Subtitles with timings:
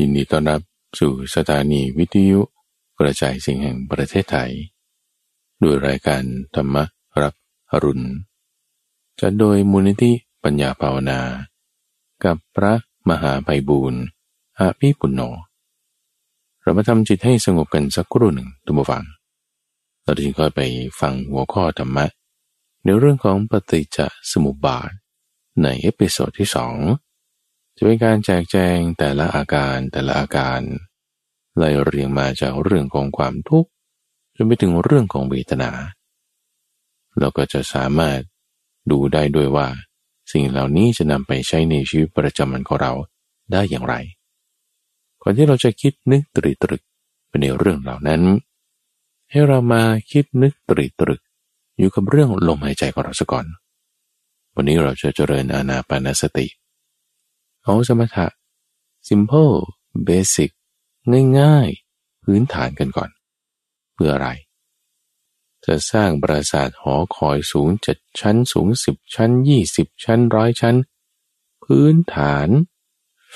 [0.00, 0.60] ยินดีต้อนรับ
[0.98, 2.40] สู่สถานีวิทยุ
[2.98, 4.50] กระจายเสียงแห่งประเทศไทย
[5.62, 6.22] ด้วยรายการ
[6.54, 6.76] ธรรม
[7.22, 7.34] รับ
[7.70, 8.06] อรุณ
[9.20, 10.12] จะโดยมูลนิธิ
[10.42, 11.20] ปัญญาภาวนา
[12.24, 12.72] กับพระ
[13.08, 14.02] มหาไพบูรณ์
[14.58, 15.20] อาภิปุณโญ
[16.62, 19.04] เรามาทำจิตให้สงบกันสักครู่หนึ่งตุมฟัง
[20.02, 20.60] เราจึงค่อยไป
[21.00, 22.06] ฟังหัวข้อธรรมะ
[22.84, 23.98] ในเรื่องของปฏิจจ
[24.30, 24.90] สมุปบาท
[25.62, 26.74] ใน episode ที่สอง
[27.76, 30.60] จะเป็นการแจกแจงแต่ละอาการแต่ละอาการ
[31.56, 33.70] ไล่เรียงมาจากเรื่องของความทุกข์
[34.36, 35.70] จนไปถึงเรื่องของเวทนา
[37.18, 38.20] เราก็จะสามารถ
[38.90, 39.66] ดูได้ด้วยว่า
[40.32, 42.92] สิ่งเหล่านี้จะนำไปใช้ในชีวิตประจำวันของเรา
[43.52, 43.94] ได้อย่างไร
[45.22, 46.82] ก่อนที่เราจะคิดนึกตรีตรึก
[47.28, 48.22] ไปในเรื่องเหล่านั้น
[49.30, 51.20] ให้เรามาคิดนึกตรีตรึก
[51.78, 53.46] อยู่กับเรื่องลมหายใจของเราสักก่อน
[54.54, 58.26] วันนี้เราจะเจริญอานาปานสติเอาสมถะ
[59.08, 59.56] simple
[60.06, 60.50] basic
[61.38, 63.10] ง่ายๆ พื้นฐานกันก่อน
[63.94, 64.28] เพื่ออะไร
[65.64, 70.76] จะสร้างปราสาทหอคอยสูงเจ็ดชั้นสูงสิบชั้นยี่สิบชั้นร้อยชั้น
[71.64, 72.48] พื้นฐาน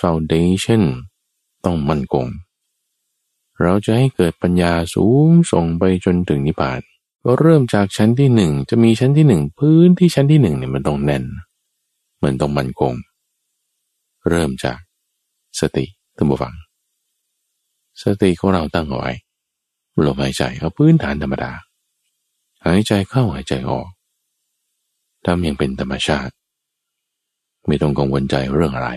[0.00, 0.82] foundation
[1.64, 2.26] ต้องมั่นคง
[3.60, 6.80] เราจะให้เกิดปัญญาสูงส่งไปจนถึงนิพพาน
[7.24, 11.24] ก็เริ่มจากชั้นที่หนึ่งจะมีชั้นที่หนึ่งพื้นที่ชั้นที่หนึ่งเนี่ยมันต้องแน่น
[12.22, 12.92] มันต้องมั่นคง
[14.28, 14.78] เริ่มจาก
[15.60, 15.84] สติ
[16.16, 16.54] ตั้งบฟัง
[18.02, 19.12] สติของเราตั้งเอาไว้
[20.06, 21.52] ลมหายใจเอาพื้นฐานธรรมดา
[22.66, 23.88] หายใจเข้าหายใจออก
[25.26, 26.32] ทำอย่างเป็นธรรมชาติ
[27.66, 28.90] ไม่ต้องกังวลใจเรื่องอะไร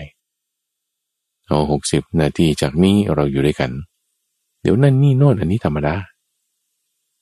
[1.46, 3.70] เอาหกสิบนาทีจากนี้เราอยู่ด้วยกัน
[4.60, 5.94] เดี๋ยวนั่นนี่โน่นอันนี้ธรรมดา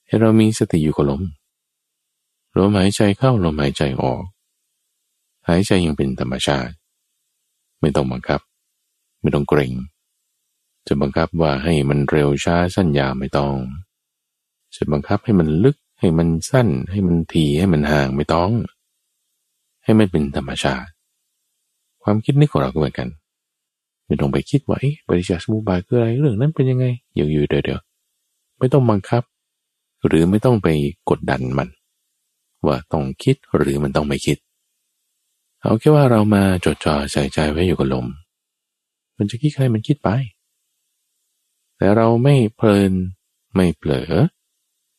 [0.07, 1.23] ให้เรามีสติอยู่กับลม
[2.57, 4.23] ลมหายใจเข้าลมหายใจออก
[5.49, 6.73] หายใจยังเป็นธรรมชาติ
[7.83, 8.41] ไม่ต้องบังคับ
[9.23, 9.73] ไม่ต้องเกรง
[10.87, 13.53] จะบังคับว่าให้มันเร็วช้าสั้นยาวไม่ต้อง
[14.75, 18.51] จะบังคับให้มันลึกให้มันสั้น ให้มันทีให้มันห่างไม่ต้อง
[19.85, 20.89] ให้มันเป็นธรรมชาติ
[22.03, 23.09] ความคิดนึกของเราก็เหมือนกัน
[24.07, 24.79] ไม่ต้องไปคิดว่า
[25.09, 27.81] บริจาคสมุปบายคืออะไรเรื่องนั้นเป็นยังไงอยู่อยู่เดี๋ยวเดี๋ยว
[28.59, 29.23] ไม่ต้องบังคับ
[30.07, 30.69] หรือไม่ต้องไป
[31.11, 31.69] กดดันมัน
[32.67, 34.39] ว่าต้องคิดหรือมันต้องไม่คิด
[35.63, 38.07] เอาแค่ว่าเรามาจดจ่อใส่ใจไว้อยู่กับลม
[39.17, 40.09] มันจะคิดใครมันคิดไป
[41.77, 42.93] แต่เราไม่เพลิน
[43.55, 44.11] ไม่เผลอ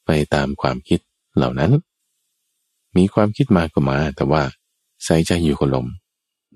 [0.05, 0.99] ไปตามความคิด
[1.37, 1.71] เหล่านั้น
[2.97, 4.43] มีความคิดมาก็มา แต่ว่า
[5.05, 5.87] ใส่ใจอยู่กับลม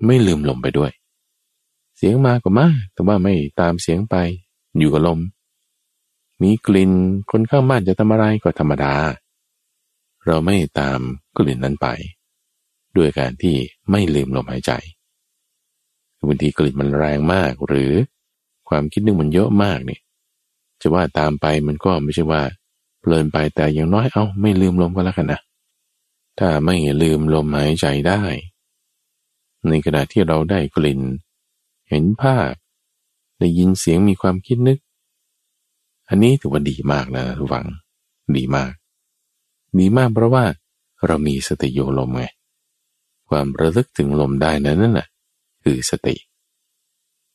[0.06, 0.92] ไม่ลืมลมไปด้วย
[1.96, 4.16] เสียงมาก็มา แต่ว่าไม่ตามเสียงไป
[4.78, 5.20] อยู่กับลม
[6.42, 6.92] มีกลิ่น
[7.30, 8.94] คนข้างบ้านจะทำอะไรก็ธรรมดา
[10.26, 11.00] เราไม่ตาม
[11.36, 11.86] กลิ่นนั้นไป
[12.98, 13.56] ด้วยการที่
[13.90, 14.72] ไม่ลืมลมหายใจ
[16.26, 17.92] บางทีกลิ่นมันแรงมากหรือ
[18.68, 20.00] ความคิดนึกมันเยอะมากเนี่ย
[20.80, 22.42] จะว่าตามไปมันก็ไม่ใช่ว่า
[23.00, 25.40] เพลินไปแต่อย่างน้อยเอ้าไม่ลืมลมก็แล้วกันนะ
[26.38, 28.22] ถ้าไม่ลืมลมหายใจได้
[29.68, 31.00] ในขณะที่เราได้กลิ่น
[31.88, 32.52] เห็นภาพ
[33.38, 34.78] ได้ยินเสียงมีความคิดนึก
[36.08, 37.66] อันนี้ถือว่าดีมากนะทุกฝัง
[38.36, 38.72] ดีมาก
[39.78, 40.44] ดีมากเพราะว่า
[41.06, 42.24] เรามีสติโยลมไง
[43.28, 45.06] ความระลึกถึงลมได้นั้นน่ะ
[45.64, 46.16] คือสติ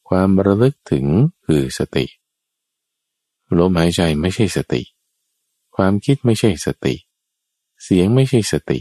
[0.10, 1.06] ความระลึกถึง
[1.46, 2.06] คือสติ
[3.60, 4.82] ลมหายใจไม่ใช่สติ
[5.76, 6.96] ความคิดไม่ใช่สติ
[7.84, 8.80] เสียงไม่ใช่สติ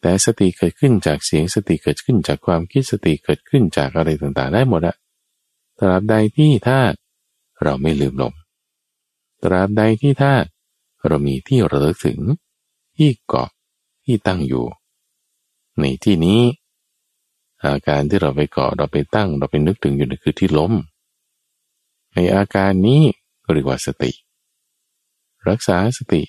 [0.00, 4.96] แต่สติเกิดขึ้นจากเสียงสติเกิดขึ้นจากความคิดสติเกิดขึ้นจากอะไรต่างๆ ได้หมดอะ
[5.78, 6.80] ตราบใดที่ถ้า
[7.62, 8.34] เราไม่ลืมลม
[9.42, 10.32] ตราบใดที่ถ้า
[11.06, 12.18] เรามีที่ระลึกถึง
[12.96, 13.50] ที่เกาะ
[14.04, 14.64] ที่ตั้งอยู่
[15.80, 16.40] ในที่นี้
[17.64, 20.72] อาการที่เราไปเกาะเราไปตั้ง เราไปนึกถึงอยู่นั่นคือที่ล้ม
[22.14, 23.02] ในอาการนี้
[23.52, 24.12] เรียกว่าสติ
[25.48, 26.22] รักษาสติ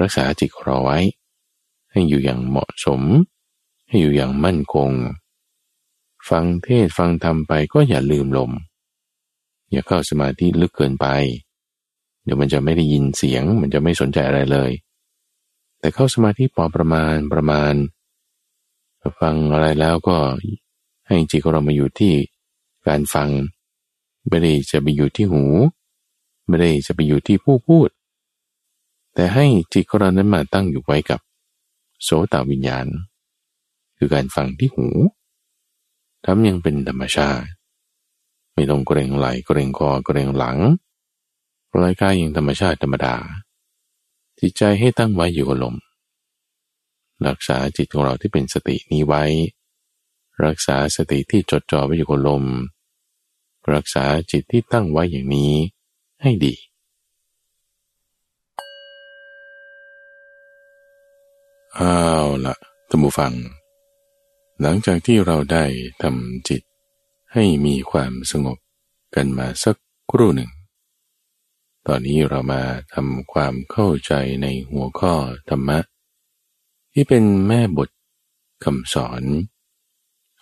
[0.00, 0.98] รักษาจิตเราไว้
[1.90, 3.02] ให้อยู่อย่างเหมาะสม
[3.88, 4.90] ให้อยู่อย่างมั่นคง
[6.28, 8.50] ฟังเทศฟังธรรมไปก็อย่าลืมลม
[9.70, 11.06] อย่าเข้าสมาธิลึกเกินไป
[12.24, 14.70] เดี๋ยวมันจะไม่ได้ยินเสียง มันจะไม่สนใจอะไรเลย
[15.78, 17.74] แต่เข้าสมาธิพอประมาณประมาณ
[19.20, 20.16] ฟังอะไรแล้วก็
[21.06, 22.14] ให้จิตของเรามาอยู่ที่
[22.86, 23.28] การฟัง
[24.28, 25.42] ไม่ได้จะไปอยู่ที่หู
[26.46, 27.88] ไม่ได้จะไปอยู่ที่ผู้พูด
[29.14, 31.20] แต่ให้จิตของเรานั้นมาตั้งอยู่ไว้กับ
[32.02, 32.86] โสตวิญญาณ
[33.96, 34.86] คือการฟังที่หู
[36.24, 37.46] ทำยังเป็นธรรมชาติ
[38.54, 40.58] ไม่ต้องเกรงไหลเกรงคอเกรงหลัง
[41.70, 43.14] ปล่อยกายอย่างธรรมชาติธรรมดา
[44.40, 45.74] จิตใจให้ตั้งไว้อยู่กับลม
[47.26, 49.24] รักษาจิตของเราที่เป็นสตินี้ไว้
[50.44, 52.44] รักษาสติที่จดจ่อไว้อยู่กับลม
[53.74, 55.54] รักษาจิตที่ตั้งไว้อย่างนี้
[56.22, 56.54] ให้ดี
[61.78, 62.54] อ้าวละ
[62.88, 63.32] ท่านผู้ฟัง
[64.60, 65.64] หลังจากที่เราได้
[66.02, 66.62] ทำจิต
[67.32, 68.58] ให้มีความสงบ
[69.14, 69.76] กันมาสัก
[70.10, 70.50] ครู่หนึ่ง
[71.86, 72.62] ตอนนี้เรามา
[72.94, 74.12] ทำความเข้าใจ
[74.42, 75.14] ในหัวข้อ
[75.48, 75.78] ธรรมะ
[76.92, 77.90] ที่เป็นแม่บท
[78.64, 79.22] คำสอน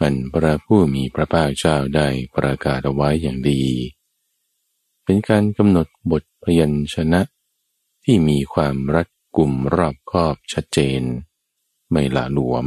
[0.00, 3.64] อันพระผู้มีพระภาคเจ้าได้ประกาศเอาไว้อย่างดี
[5.04, 7.20] เป็นการกำหนดบทพยัญชนะ
[8.04, 11.02] ที่มีความรัดกุมรอบคอบชัดเจน
[11.90, 12.66] ไม่หละหลวม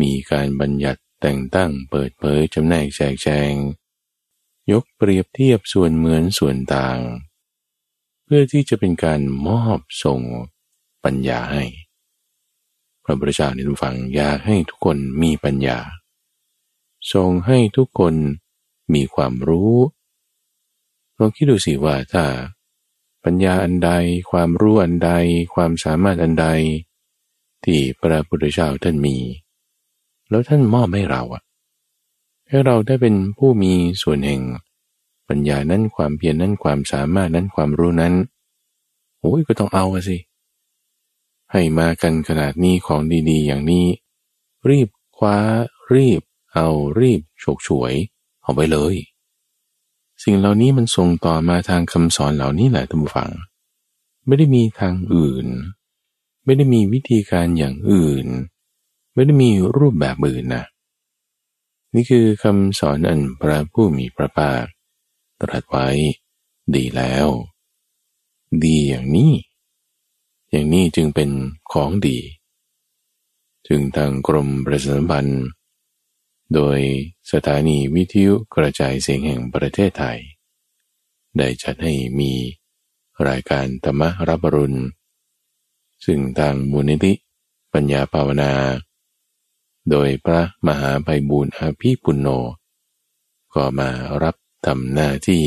[0.00, 3.52] มีการบัญญัติแต่งตั้งเปิดเผยจำแนกแจกแจง
[4.72, 7.00] ยกเปรียบเทียบส่วนเหมือนส่วนต่าง
[8.24, 10.20] เพื่อที่จะเป็นการมอบส่ง
[11.04, 11.64] ปัญญาให้
[13.10, 15.78] ระพุทธเจ้าในทุกฝังอยากให้ทุกคนมีปัญญา
[17.12, 18.14] ทรงให้ทุกคน
[18.94, 19.74] มีความรู้
[21.18, 22.24] ลองคิดดูสิว่าถ้า
[23.24, 23.90] ปัญญาอันใด
[24.30, 25.10] ความรู้อันใด
[25.54, 26.46] ความสามารถอันใด
[27.64, 29.16] ที่พระพุทธเจ้าท่านมี
[30.28, 31.42] แล้วท่านมอบให้เราอะ
[32.48, 33.72] ให้เราได้เป็นผู้มี
[34.02, 34.42] ส่วนแห่ง
[35.28, 38.14] ปัญญานั้นความเพียรนั้นความสามารถนั้นความรู้นั้น
[39.20, 40.16] โอ้ยก็ต้องเอาสิ
[41.52, 43.00] ให้มากันขนาดนี้ของ
[43.30, 43.86] ดีๆ อย่างนี้
[44.68, 45.38] รีบคว้า
[45.94, 46.20] รีบ
[46.52, 46.68] เอา
[47.00, 47.92] รีบโฉกฉวย
[48.42, 48.94] เอาไปเลย
[50.22, 53.30] สิ่งเหล่านี้มันส่งต่อมาทางคำสอนเหล่านี้แหละท่านผู้ฟัง
[54.26, 55.46] ไม่ได้มีทางอื่น
[56.44, 58.26] ไม่ได้มีวิธีการอย่างอื่น
[59.14, 60.64] ไม่ได้มีรูปแบบอื่นนะ
[61.94, 64.64] นี่คือคำสอนอันพระผู้มีพระภาค
[65.40, 65.88] ตรัสไว้
[66.74, 67.26] ดีแล้ว
[68.64, 69.32] ดีอย่างนี้
[70.50, 71.30] อย่างนี้จึงเป็น
[71.72, 72.18] ของดี
[73.68, 75.42] จึงทางกรมประชาสัมพันธ์
[76.54, 76.78] โดย
[77.32, 80.18] สถานีวิทยุกระจายเสียงแห่งประเทศไทย
[81.36, 82.32] ได้จัดให้มี
[83.28, 84.80] รายการธรรมรับรุณ
[86.04, 87.12] ซึ่งทางมูลนิธิ
[87.72, 88.52] ปัญญาภาวนา
[89.90, 92.28] โดยพระมหาไพบูรณ์อาภีปุณโญ
[93.54, 93.90] ก็มา
[94.22, 94.36] รับ
[94.66, 95.44] ทำหน้าที่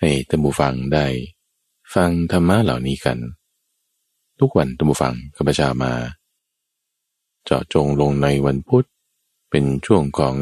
[0.00, 1.06] ให้ตัมบูฟังได้
[1.94, 3.18] ฟังธรรมะเหล่านี้กัน
[4.40, 5.92] ทุกวันท่านผู้ฟังข้าพเจ้ามา
[7.44, 8.86] เจาะจงลงในวันพุธ
[9.50, 10.34] เป็นช่วงของ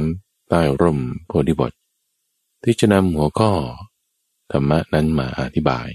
[0.49, 1.73] ใต้ร่มโพธิบท
[2.63, 3.53] ที่จะนำหัวข้อ
[4.51, 5.89] ธรรมะนั้นมาอธิบาย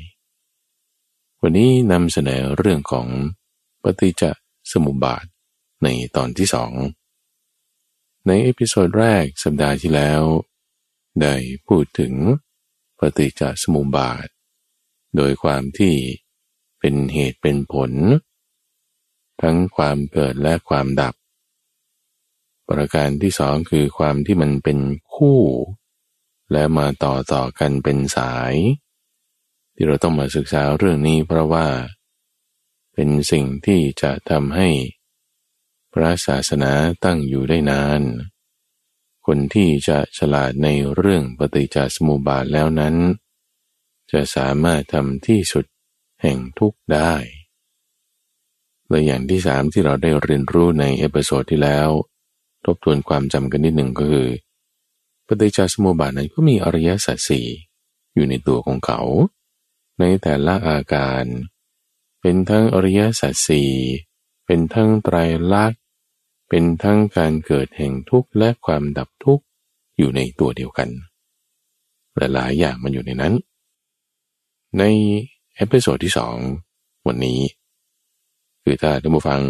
[1.41, 3.07] วันนี้นำเสนอเรื่องของ
[3.83, 4.23] ปฏิจจ
[4.71, 5.25] สมุปบาท
[5.83, 6.71] ในตอนที่สอง
[8.27, 10.21] ใน episode แรกสัปดาห์ที่แล้ว
[11.21, 11.35] ได้
[11.67, 12.13] พูดถึง
[12.99, 14.27] ปฏิจจสมุปบาท
[15.15, 15.95] โดยความที่
[16.81, 17.91] เป็นเหตุเป็นผล
[19.41, 21.13] ทั้งความเกิดและความดับ
[22.69, 24.79] ประการที่สองคือความที่มันเป็น
[25.13, 25.39] คู่
[26.51, 28.53] และมาต่อต่อกันเป็นสาย
[29.75, 31.67] ที่เราต้องมาศึกษาเรื่องนี้เพราะว่า
[32.93, 34.69] เป็นสิ่งที่จะทำให้
[35.93, 36.71] พระศาสนา
[37.03, 38.01] ตั้งอยู่ได้นาน
[39.25, 42.95] คนที่จะฉลาดในเรื่องปฏิจจสมุปบาทแล้วนั้น
[44.11, 45.65] จะสามารถทำที่สุด
[46.21, 47.13] แห่งทุกข์ได้
[48.89, 51.89] และอย่างที่สามที่เราได้เรียนรู้ใน episode ที่แล้ว
[52.65, 54.29] ทบทวนความจำกันนิดหนึ่งก็คือ
[55.27, 57.47] ปฏิจจสมุปบาทนั้นก็มีอริยสัจสี่
[58.13, 59.01] อยู่ในตัวของเขา
[59.99, 61.23] ในแต่ละอาการ
[62.21, 63.71] เป็นทั้งอริยสัจสี่
[64.45, 65.17] เป็นทั้งไตร
[65.53, 65.81] ลักษณ์
[66.49, 69.43] เป็นทั้งการเกิดแห่งทุกข์และความดับทุกข์
[69.97, 70.89] อยู่ในตัวเดียวกัน
[72.17, 73.33] หลายๆอย่างมันอยู่ในนั้น
[74.77, 74.83] ใน
[75.55, 76.35] episode ที่สอง
[77.07, 77.39] วันนี้
[78.63, 79.41] คือถ้าท่านผู้ฟัง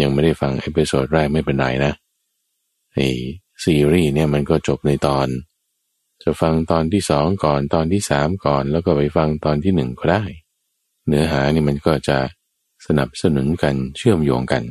[0.00, 1.92] ยังไม่ได้ฟัง episode แรกไม่เป็นไรนะ
[2.94, 2.98] ไอ
[3.64, 5.28] ซีรีส์เนี่ยมันก็จบในตอน
[6.22, 10.24] จะฟังตอนที่สองก่อนตอนที่สามก่อน แล้วก็ไปฟังตอนที่หนึ่งก็ได้
[11.06, 12.18] เนื้อหานี่มันก็จะ
[12.86, 14.64] สนับสนุนกันเชื่อมโยงกัน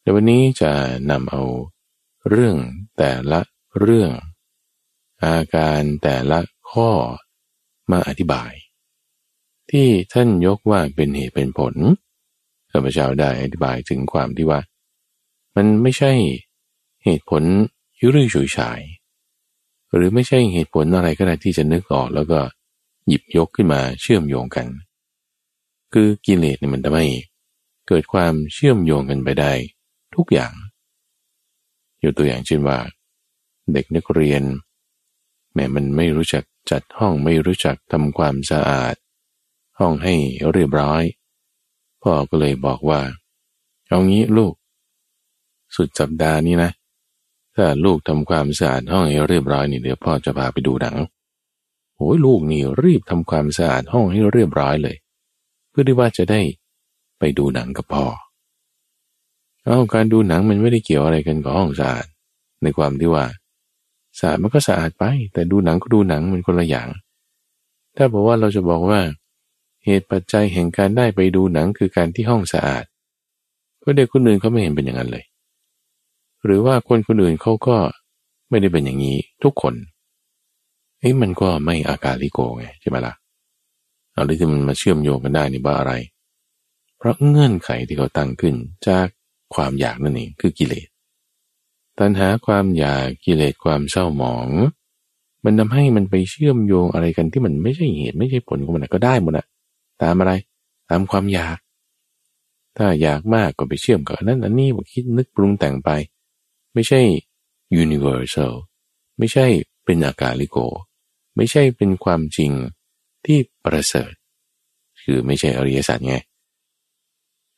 [0.00, 0.72] แต่วันนี้จะ
[1.10, 1.42] นำเอา
[2.28, 2.56] เรื่อง
[2.98, 3.40] แต่ละ
[3.80, 4.10] เรื่อง
[5.24, 6.38] อาการแต่ละ
[6.70, 6.90] ข้อ
[7.90, 8.52] มาอธิบาย
[9.72, 11.74] ที่ท่านยกว่าเป็นเหตุเป็นผล
[12.70, 14.60] ข้าพเจ้าได้อธิบายถึงความที่ว่า
[15.56, 16.12] มันไม่ใช่
[17.04, 17.42] เหตุผล
[18.00, 18.80] ยุรุ่ยฉุยฉาย
[19.94, 22.40] หรือไม่ใช่เหตุผลอะไรก็ได้ที่จะนึกออกแล้วก็
[23.08, 24.66] หยิบยกขึ้นมาเชื่อมโยงกัน
[25.92, 27.08] คือกิเลสเนี่ยมันทำให้
[27.88, 29.52] เกิดความเชื่อมโยงกันไปได้
[30.14, 30.52] ทุกอย่าง
[32.02, 32.78] ยกตัวอย่างเช่นว่า
[33.72, 34.42] เด็กนักเรียน
[35.54, 38.94] แม้มันไม่รู้จักจัดห้องไม่รู้จักทำความสะอาด
[39.78, 40.14] ห้องให้
[40.52, 41.02] เรียบร้อย
[42.02, 43.00] พ่อก็เลยบอกว่า
[43.88, 44.54] เอางี้ลูก
[45.76, 46.70] สุดสัปดาห์นี้นะ
[47.56, 50.96] ถ้าลูกทำความสะอาดห้องให้เรียบร้อยนี่เดี๋ยวพ่อจะพาไปดูหนัง
[51.96, 54.96] โอ้ยลูกนี่รีบทำความสะอาดห้องให้เรียบร้อยเลย
[55.70, 56.40] เพื่อที่ว่าจะได้
[57.18, 58.04] ไปดูหนังกับพ่อ
[59.64, 62.06] เอาการดูหนังมันไม่ได้เกี่ยวอะไรกันกับห้องสะอาด
[62.62, 63.24] ในความที่ว่า
[64.18, 66.88] สะอาดมันก็สะอาดไป แต่ดูหนังก็ดูหนังมันคนละอย่าง
[67.96, 69.00] ถ้าบอกว่าเราจะบอกว่า
[69.84, 72.84] เหตุปัจจัยแห่งการได้ไปดูหนังคือการที่ห้องสะอาด
[73.82, 75.24] ก็เด็กคนอื่นเขาไม่เห็นเป็นอย่างนั้นเลย
[76.44, 77.76] หรือว่าคนคนอื่นเขาก็
[78.48, 79.74] ไม่ได้เป็นอย่างนี้ทุกคน
[81.00, 83.14] เอ้มันก็ไม่อาการลิโกไงใช่ไหมละ่ะ
[84.12, 85.92] เอาที่มันมาเชื่อมโยงกันได้นี่ว่าอะไร
[86.98, 88.54] เพราะเงื่อนไขที่เขาตั้งขึ้น
[88.86, 89.06] จาก
[89.54, 90.88] ความอยากนั่นเองคือกิเลส
[91.98, 94.48] ตัณหาความอยากกิเลสความเศร้าหมอง
[95.44, 99.46] มันทาให้มันไปเชื่อมโยงอะไรกันที่มันไม่ใช่เหตุไม่ใช่ผลของมันก็ได้หมดอะ
[100.02, 100.32] ตามอะไร
[100.90, 101.58] ตามความอยาก
[102.76, 105.90] ถ้าอยากมากก็ไปเชื่อมกับนั้นอันนี้คิดนึกปรุงแต่งไป
[106.74, 107.00] ไม่ใช่
[107.82, 108.52] universal
[109.18, 109.46] ไม่ใช่
[109.84, 110.58] เป็นอากาลิโก
[111.36, 112.52] ไม่ใช่เป็นความจริง
[113.24, 114.12] ที่ประเสริฐ
[115.02, 116.16] คือไม่ใช่อริยสัจไง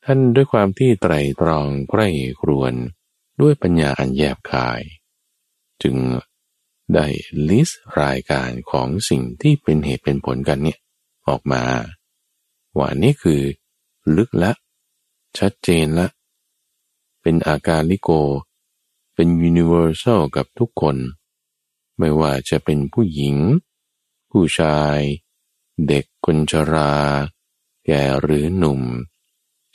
[0.03, 2.07] ท่านด้วยความที่ไตรตรองใคร่
[2.41, 2.73] ครวน
[3.41, 4.81] ด้วยปัญญาอันแยบคาย
[5.83, 5.95] จึง
[6.93, 7.05] ได้
[7.49, 10.79] ลิสต์รายการของสิ่งที่เป็นเหตุเป็นผลกันเนี่ย
[11.27, 11.63] ออกมา
[12.77, 13.41] ว่านี่คือ
[14.15, 14.51] ลึกละ
[15.37, 16.07] ชัดเจนละ
[17.21, 18.09] เป็นอาการลิโก
[19.13, 20.95] เป็นยูนิเวอร์แซลกับทุกคน
[21.97, 23.35] ไม่ว่าจะเป็นผู้หญิง
[24.31, 24.97] ผู้ชาย
[25.87, 26.93] เด็กคนชรา
[27.85, 28.81] แก่หรือหนุ่ม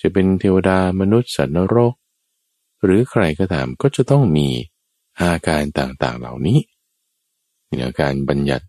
[0.01, 1.95] จะเป็นเทวดามนุษย์สัตว์นรก
[2.85, 4.49] หรือใครก็ตามก็จะต้องมี
[5.21, 6.59] อาการต่างๆเหล่านี้
[7.67, 8.67] ในการบัญญัติ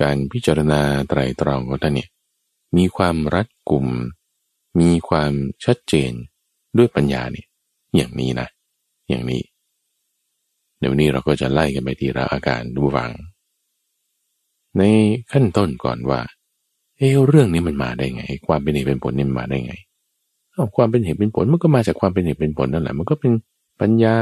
[0.00, 2.08] การพิจารณาไตรตรองของท่านเนี่ย
[2.76, 3.86] มีความรัดกุม
[4.80, 5.32] มีความ
[5.64, 6.12] ชัดเจน
[6.76, 7.46] ด้วยปัญญาเนี่ย
[7.96, 8.48] อย่างนี้นะ
[9.08, 9.42] อย่างนี้
[10.78, 13.10] เดี๋ยวนี้เราก็จะไล่กันไปทีละอาการดูฟัง
[14.78, 14.82] ใน
[15.32, 16.20] ขั้นต้นก่อนว่า
[16.96, 19.74] เออเรื่องนี้มันมาได้ไง ความเป็นเหตุเป็นผลนี่มันมาได้ไง
[20.52, 23.32] เอาความเป็นเหตุเป็นผลมันก็มาจากความเป็นเหตุเป็นผลนั่นแหละ มันก็เป็น
[23.80, 24.16] ปัญญา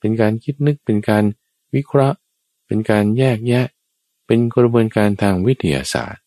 [0.00, 1.24] เป็นการคิดนึก เป็นการ
[1.74, 2.18] วิเคราะห์
[2.66, 3.66] เป็นการแยกแยะ
[4.26, 6.22] เป็นกระบวนการทางวิทยาศาสตร์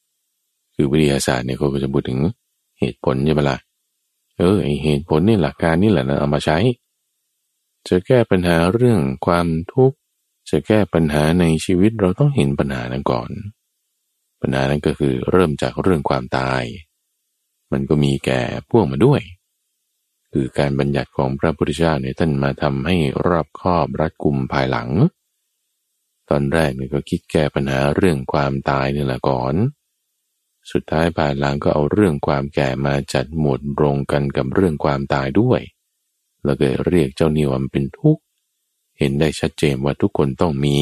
[0.82, 2.20] คือวิทยาศาสตร์เนี่ยเขาก็จะพูดถึง
[2.80, 3.58] เหตุผลใช่ไหมละ่ะ
[4.38, 6.58] เออไอเหตุผลนี่หลักการนี่แหละนะเอามาใช้
[7.88, 9.98] จะแก้ปัญหาเรื่องความทุกข์
[10.50, 13.30] จะแก้ปัญหาในชีวิตเราต้องเห็นปัญหานั้นก่อน
[14.42, 16.64] ปัญหานั้นก็คือเริ่มจากเรื่องความตาย
[17.72, 19.22] มันก็มีแก่พ่วงมาด้วย
[20.32, 24.90] คือการบัญญัติของพระพุทธเจ้าเนี่ยท่านมาทำให้รอบคอบรัดกุมภายหลัง
[26.30, 29.56] ตอนแรกเนี่ยก็คิดแก้ปัญหาเรื่องความตายนี่แหละก่อน
[30.72, 35.62] สุดท้ายภายหลังก็เอาเรื่องความแก่มาจัดหมวดตรงกันกับเรื่องความตายด้วย
[36.46, 38.24] แล้วก็เรียกเจ้านิวมเป็นทุกข์
[38.98, 40.78] เห็นได้ชัดเจนว่าทุกคนต้องมี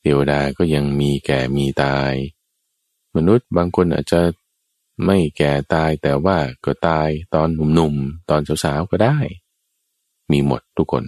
[0.00, 2.12] เทวดาก็ยังมีแก่มีตาย
[3.16, 4.20] มนุษย์บางคนอาจจะ
[5.04, 9.18] ไม่แก่ตายแต่ว่าก็ตายตอนหนุ่มๆตอนสาวๆก็ได้
[10.30, 11.04] มีหมดทุกคน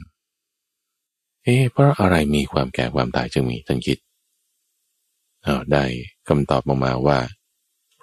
[1.44, 3.98] เอ๊เพราะอะไรมีความแก่ความตายจึงมีท่านคิด
[5.42, 5.84] เอาได้
[6.28, 7.18] คำตอบออกมาว่า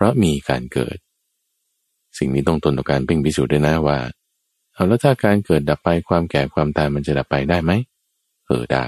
[0.03, 0.98] ราะมีการเกิด
[2.17, 3.98] สิ่งนี้ต้องตนต่อการเพ่งพิสูจน์ด้วยนะว่า
[4.74, 7.72] เอาแล้วถ้าการเกิดดับไปความแก่ความตายมันจะดับไปได้ไหม
[8.48, 8.86] เออได้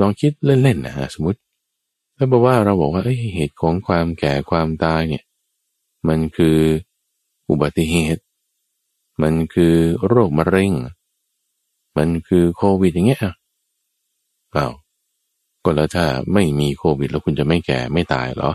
[0.00, 1.38] ลองคิดเล่นๆนะฮะสมมติ
[2.16, 5.24] ถ้าบอกว่าเราบอกว่าเเหตุของความแก่ความตายเนี่ย
[6.08, 6.58] มันคือ
[7.50, 8.22] อุบัติเหตุ
[9.22, 9.74] มันคือ
[10.06, 10.72] โรคมะเร็ง
[11.98, 13.22] มันคือโควิดอย่างเงี้ย
[14.50, 14.68] เปล่า
[15.64, 18.50] ก็แล้วถ้าไม่มีโควิดแล้วคุณจะไม่แก่ไม่ตายเหรอ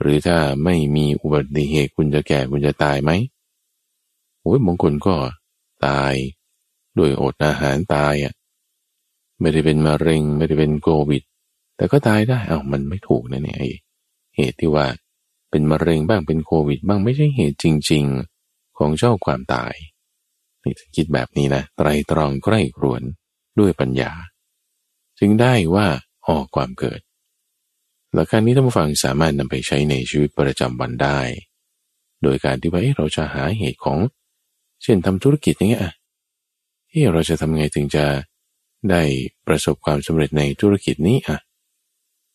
[0.00, 3.10] หรือถ้าไม่มีอุบัติเหตุคุณจะแก่คุณจะตายไหม
[4.40, 5.14] โอ้ยบางคนก็
[5.86, 6.14] ตาย
[6.98, 8.34] ด้วยอดอาหารตายอะ
[9.40, 11.22] ไม่ได้เป็นมะเร็งไม่ได้เป็นโควิด
[11.76, 13.58] แต่ก็ตายได้เอา้ามันไม่ถูกนะเนี่ย
[14.36, 14.86] เหตุที่ว่า
[15.50, 18.04] เป็นมะเร็งบ้างเป็นโควิด บ้างไม่ใช่เหตุจริง
[18.42, 19.74] ๆของเจ้าความตาย
[20.62, 23.02] นี่คิดแบบนี้นะไตรตรองใกล้ครวน
[23.58, 24.12] ด้วยปัญญา
[25.18, 25.86] จึงได้ว่า
[26.28, 27.00] ออกความเกิด
[28.14, 31.20] หลักการนี้ท่านผู้ฟังสามารถนำไปใช้ในชีวิตประจำวันได้
[32.22, 33.98] โดยการที่ว่าเราจะหาเหตุของ
[34.82, 35.82] เช่นทำธุรกิจอย่างเงี้ย
[36.88, 38.04] เฮ้เราจะทำไงถึงจะ
[38.90, 39.02] ได้
[39.46, 41.38] ประสบความสำเร็จในธุรกิจนี้อะ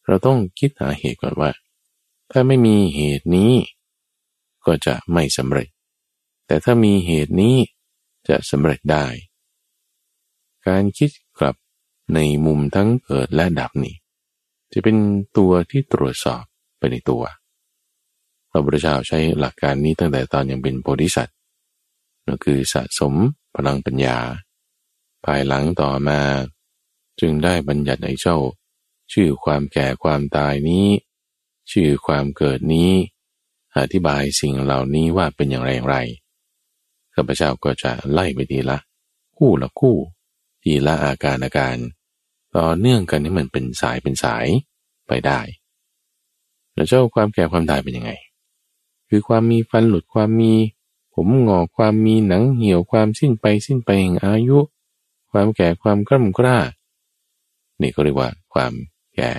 [0.08, 1.52] เราต้องคิดหาเหตุก่อนว่า
[2.32, 3.54] ถ้าไม่มีเหตุนี้
[4.66, 5.68] ก็จะไม่สำเร็จ
[6.48, 7.56] แต่ถ้ามีเหตุนี้
[8.30, 9.06] จะสำเร็จได้
[10.68, 11.56] การคิดกลับ
[12.14, 13.96] ในมุมทั้งเกิดและดับนี่
[14.74, 14.98] จะเป็น
[15.38, 16.44] ตัวที่ตรวจสอบ
[16.78, 17.24] ไปในตัว
[18.52, 21.36] พระพุทธเจ้าใช้หลักการนี้ตั้งแต่ตอนยังเป็นโพธิสัตว์
[22.26, 23.14] นั่นคือสะสม
[23.56, 24.18] พลังปัญญา
[25.24, 26.20] ภภายหลังต่อมา
[27.20, 28.38] จึงได้บัญญัติไอ้เจ้า
[29.14, 30.88] ชื่อความแก่ความตายนี้
[31.72, 32.92] ชื่อความเกิดนี้
[33.78, 35.98] อธิบายสิ่งเหล่านี้ว่าเป็นอย่างไรอย่างไร
[37.16, 38.78] ข้าพเจ้าก็จะไล่ไปทีละ
[39.38, 39.98] คู่ละคู่
[40.64, 41.76] ทีละอาการอาการ
[42.56, 44.48] ต่อเนื่องกันให้มันเป็นสายเป็นสาย
[45.08, 45.40] ไปได้
[46.74, 48.12] แล้วเจ้าความแก่ความตายเป็นยังไง
[49.10, 50.54] คือความมีฟันหลุดความมี
[51.14, 54.60] ผมงอกความมีหนังเหี่ยวความสิ้นไปสิ้นไปแห่งอายุ
[55.32, 56.58] ความแก่ความกล้ำกล้า
[57.82, 58.74] นี่ก็เรียกว่าความ
[59.16, 59.34] แก่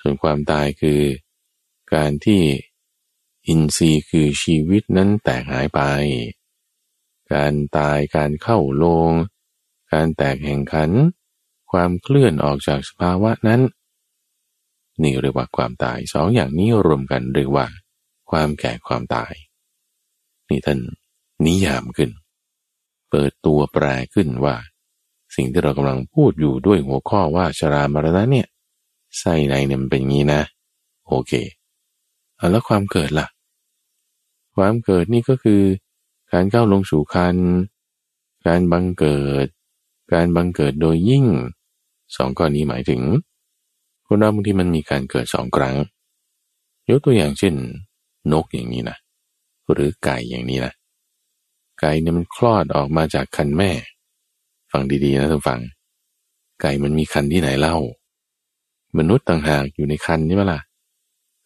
[0.00, 1.00] ส่วนความตายคือ
[1.94, 2.40] การที่
[3.46, 5.80] อินทรีย์คือชีวิตนั้นแตกหายไป
[7.32, 9.12] การตายการเข้าโลง
[9.92, 10.90] การแตกแห่งขัน
[11.70, 13.60] ความเคลื่อนออกจากสภาวะนั้น
[15.02, 17.66] นี่เรียกว่าความตายสองอย่างนี้รวมกันเรียกว่า
[18.30, 19.32] ความแก่ความตาย
[20.48, 20.78] นี่ท่าน
[21.46, 22.10] นิยามขึ้น
[23.10, 23.84] เปิดตัวแปล
[24.14, 24.56] ขึ้นว่า
[25.34, 28.46] สิ่งที่เรากำลังพูดอยู่ด้วยหัวข้อว่าชรามรณะเนี่ย
[29.18, 30.42] ไส้ในเนี่ยมันเป็นงี้นะ
[31.06, 31.32] โอเค
[32.38, 33.26] อแล้วความเกิดละ่ะ
[34.56, 35.62] ความเกิดนี่ก็คือ
[36.32, 37.36] การก้าวลงสู่คัน
[38.46, 39.46] การบังเกิด
[40.12, 41.24] การบังเกิดโดยยิ่ง
[42.16, 43.00] สองก้อนี้หมายถึง
[44.06, 45.76] คนเราบางทีมันมีการเกิดสองครั้ง
[46.88, 47.54] ยกตัวอย่างเช่น
[48.32, 48.96] นกอย่างนี้นะ
[49.72, 50.72] หรือไก่อย่างนี้นะ
[51.80, 53.70] ไก่เนี่ยมันคลอดออกมาจากคันแม่
[54.70, 55.60] ฟังดีๆนะท่านฟัง
[56.60, 57.76] ไก่มันมีคันที่ไหนเล่า
[58.98, 60.60] มนุษย์ต่างหากอยู่ในคันใช่ไหมล่ะ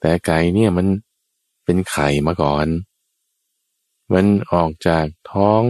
[0.00, 0.86] แต่ไก่เนี่ยมัน
[1.64, 2.66] เป็นไข่มาก่อน
[4.14, 5.62] มันออกจากท้อง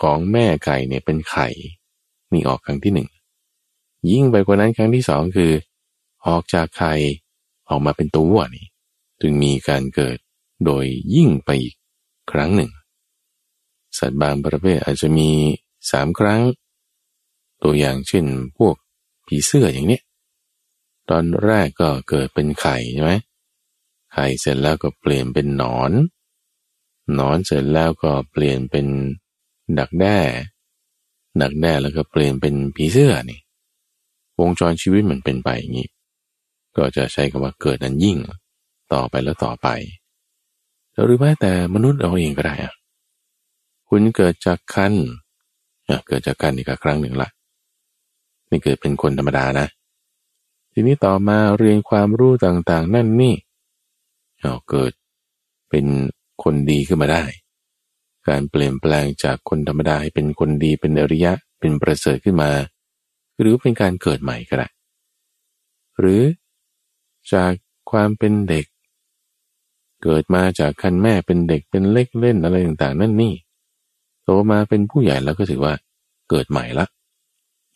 [0.00, 1.48] ของแม่ไก่เนี่ยเป็นไข่
[2.32, 3.08] นี่ออกครั้งที่หนึ่ง
[4.10, 5.52] ยิ่งไปกว่านั้นครั้งที่สองคือ
[6.26, 6.92] ออกจากไข่
[7.68, 8.66] ออกมาเป็นตัวนี่
[9.20, 10.18] จึงมีการเกิด
[10.64, 11.76] โดยยิ่งไปอีก
[12.30, 12.70] ครั้งหนึ่ง
[13.98, 15.30] สัตว์บางประเภทอาจจะมี
[15.90, 16.40] สามครั้ง
[17.62, 18.24] ตัวอย่างเช่น
[18.58, 18.74] พวก
[19.26, 20.02] ผีเสื้ออย่างนี้ย
[21.10, 23.12] ตอนแรกก็เกิดเป็นไข่ใช่ไหม
[24.12, 25.92] ไข่เสร็จแล้วก็เปลี่ยนเป็นหนอน
[27.14, 28.86] หนอนเสร็จแล้วก็เปลี่ยนเป็น
[29.78, 30.18] ดักแด้
[31.40, 33.40] ดักแด้แล้วก็เปลี่ยนเป็นผีเสื้อนี่
[34.40, 35.88] วงจรชีวิตมันเป็นไปอย่างนี้
[36.76, 38.16] ก็จะใช้คำว่าเกิดนั้นยิ่ง
[38.92, 39.68] ต่อไปแล้วต่อไป
[41.04, 42.74] หรือแม้แต่มนุษย์เราเองก็ได้อะ
[43.88, 44.94] คุณเกิดจากคัน
[46.08, 47.28] เกิดจากกันอีกครั้งหนึ่งละ
[48.50, 49.66] นี่เกิดเป็นคนธรรมดานะ
[50.72, 53.34] ทีนี้ต่อมาเรียนความรู้ต่างๆ นั่นนี่
[54.40, 54.92] เอาเกิด
[55.70, 55.86] เป็น
[56.42, 57.24] คนดีขึ้นมาได้
[58.28, 62.50] การเปลี่ยนแปลงจากคนธรรมดาให้เป็นคนดีเป็นอริยะเป็นประเสริฐขึ้นมา
[63.40, 64.68] หรือเป็นการเกิดใหม่ก็ได้
[65.98, 66.22] หรือ
[67.32, 67.52] จาก
[67.90, 68.66] ความเป็นเด็ก
[70.02, 73.34] เกิดมาจากคันแม่เป็นเด็กเป็นเล็กเล่นอะไรต่างๆ นั่นนี่
[74.24, 75.74] โตมาเป็นผู้ใหญ่แล้วก็ถือว่า
[76.30, 76.86] เกิดใหม่ละ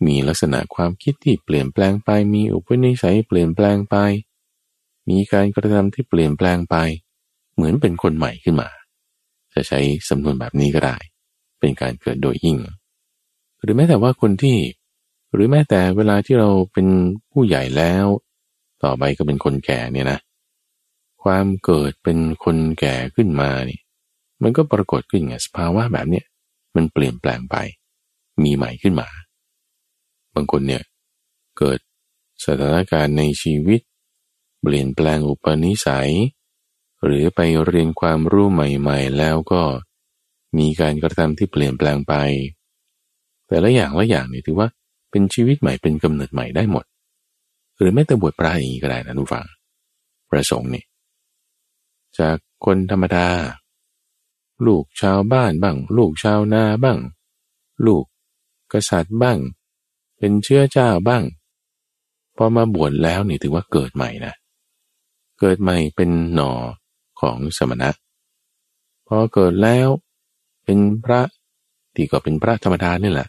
[0.07, 3.97] มีลักษณะความคิดที่เปลี่ยนแปลงไป มีอุปนิสัยเปลี่ยนแปลงไป
[5.09, 6.77] มีการกระทำที่เปลี่ยนแปลงไป
[7.55, 8.69] เหมือนเป็นคนใหม่ขึ้นมา
[9.55, 10.97] จะใช้สำนวนแบบนี้ก็ได้
[11.61, 12.57] เป็นการเกิดโดยยิ่ง
[13.61, 14.57] หรือแม้แต่ว่าคนที่
[15.35, 16.87] หรือแม้แต่เวลาที่เราเป็น
[17.31, 18.07] ผู้ใหญ่แล้ว
[18.83, 20.19] ต่อไปก็เป็นคนแก่เนี่ยนะ
[21.23, 23.81] ความเกิดเป็นคนแก่ขึ้นมานี่
[24.43, 26.27] มันก็ปรากฏขึ้นไงสภาวะแบบเนี้ย
[26.77, 27.57] มันเปลี่ยนแปลงไป
[28.43, 29.09] มีใหม่ขึ้นมา
[30.35, 30.83] บางคนเนี่ย
[31.59, 31.79] เกิด
[32.45, 33.81] สถานการณ์ในชีวิต
[34.63, 36.13] เปลี่ยนแปลงอุปนิสัย
[37.05, 39.63] หรือไปเรียนความรู้ใหม่ๆ แล้วก็
[40.59, 42.15] มีการกระทำที่เปลี่ยนแปลงไป
[43.49, 44.69] แต่ละอย่างละอย่างเนี่ยถือว่า
[45.15, 46.85] เป็นชีวิตใหม่เป็นกำเนิดใหม่ได้หมด
[47.77, 49.47] หรือแม้แต่บวชพระอย่างนี้ก็ได้นะทุกฝัง
[50.31, 50.85] ประสงค์นี่
[52.19, 53.27] จากคนธรรมดา
[54.67, 56.99] ลูกชาวบ้านบ้าง ลูกชาวนาบ้าง
[57.87, 58.05] ลูก
[58.73, 59.39] กษัตริย์บ้าง
[60.19, 61.25] เป็นเชื้อเจ้าบ้าง
[62.37, 64.35] พอมาบวชแล้วนี่ถือว่าเกิดใหม่นะ
[65.41, 66.53] เกิดใหม่เป็นหน่อ
[67.21, 67.91] ของสมณะ
[69.07, 69.89] พอเกิดแล้ว
[70.65, 71.21] เป็นพระ
[71.95, 73.29] ที่ก็เป็นพระธรรมดานี่แหละ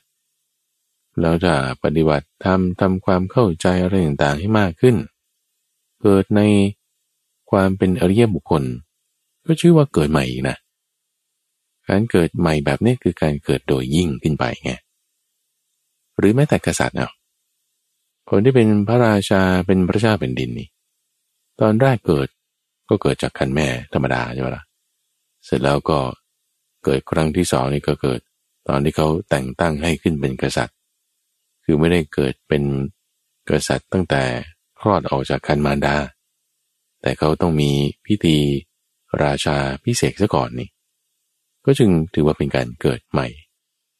[1.21, 4.95] เราจะปฏิบัติทำทำความเข้าใจอะไรต่างๆให้มากขึ้น
[6.01, 6.41] เกิดใน
[7.51, 8.63] ความเป็นอริยบุคคล
[9.45, 10.57] ก็ชื่อว่าเกิดใหม่อีกนะ
[11.87, 14.71] การเกิดใหม่แบบนี้คือการเกิดโดยยิ่งขึ้นไปไง
[16.17, 17.09] หรือแม้แต่กษัตริย์เอา
[18.29, 20.67] คนที่เป็นพระราชาเป็นพระเจ้าเป็นดินนี่
[21.61, 22.27] ตอนแรกเกิด
[22.89, 24.63] ก็เกิดจากคันแม่ธรรมดาใช่ไหมละ่ะ
[25.45, 25.99] เสร็จแล้วก็
[26.83, 28.19] เกิดครั้งที่สองนี่ก็เกิด
[28.67, 30.74] ตอนที่เขาแต่งตั้งให้ขึ้นเป็นกษัตริย์
[31.65, 32.63] คือไม่ได้เกิดเป็น
[33.49, 34.23] กษัตริย์ตั้งแต่
[34.79, 35.95] คลอดออกจากคันมารดา
[37.01, 37.71] แต่เขาต้องมี
[38.05, 38.37] พิธี
[39.23, 40.69] ราชาพิเศษซะก่อนนี่
[41.65, 43.27] ก็จึงถือว่าเป็นการเกิดใหม่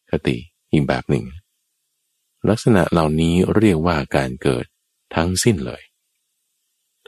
[0.09, 0.37] คติ
[0.71, 1.25] อีกแบบหนึ่ง
[2.49, 4.65] ลักษณะเหล่านี้เรียกว่าการเกิด
[5.15, 5.81] ทั้งสิ้นเลย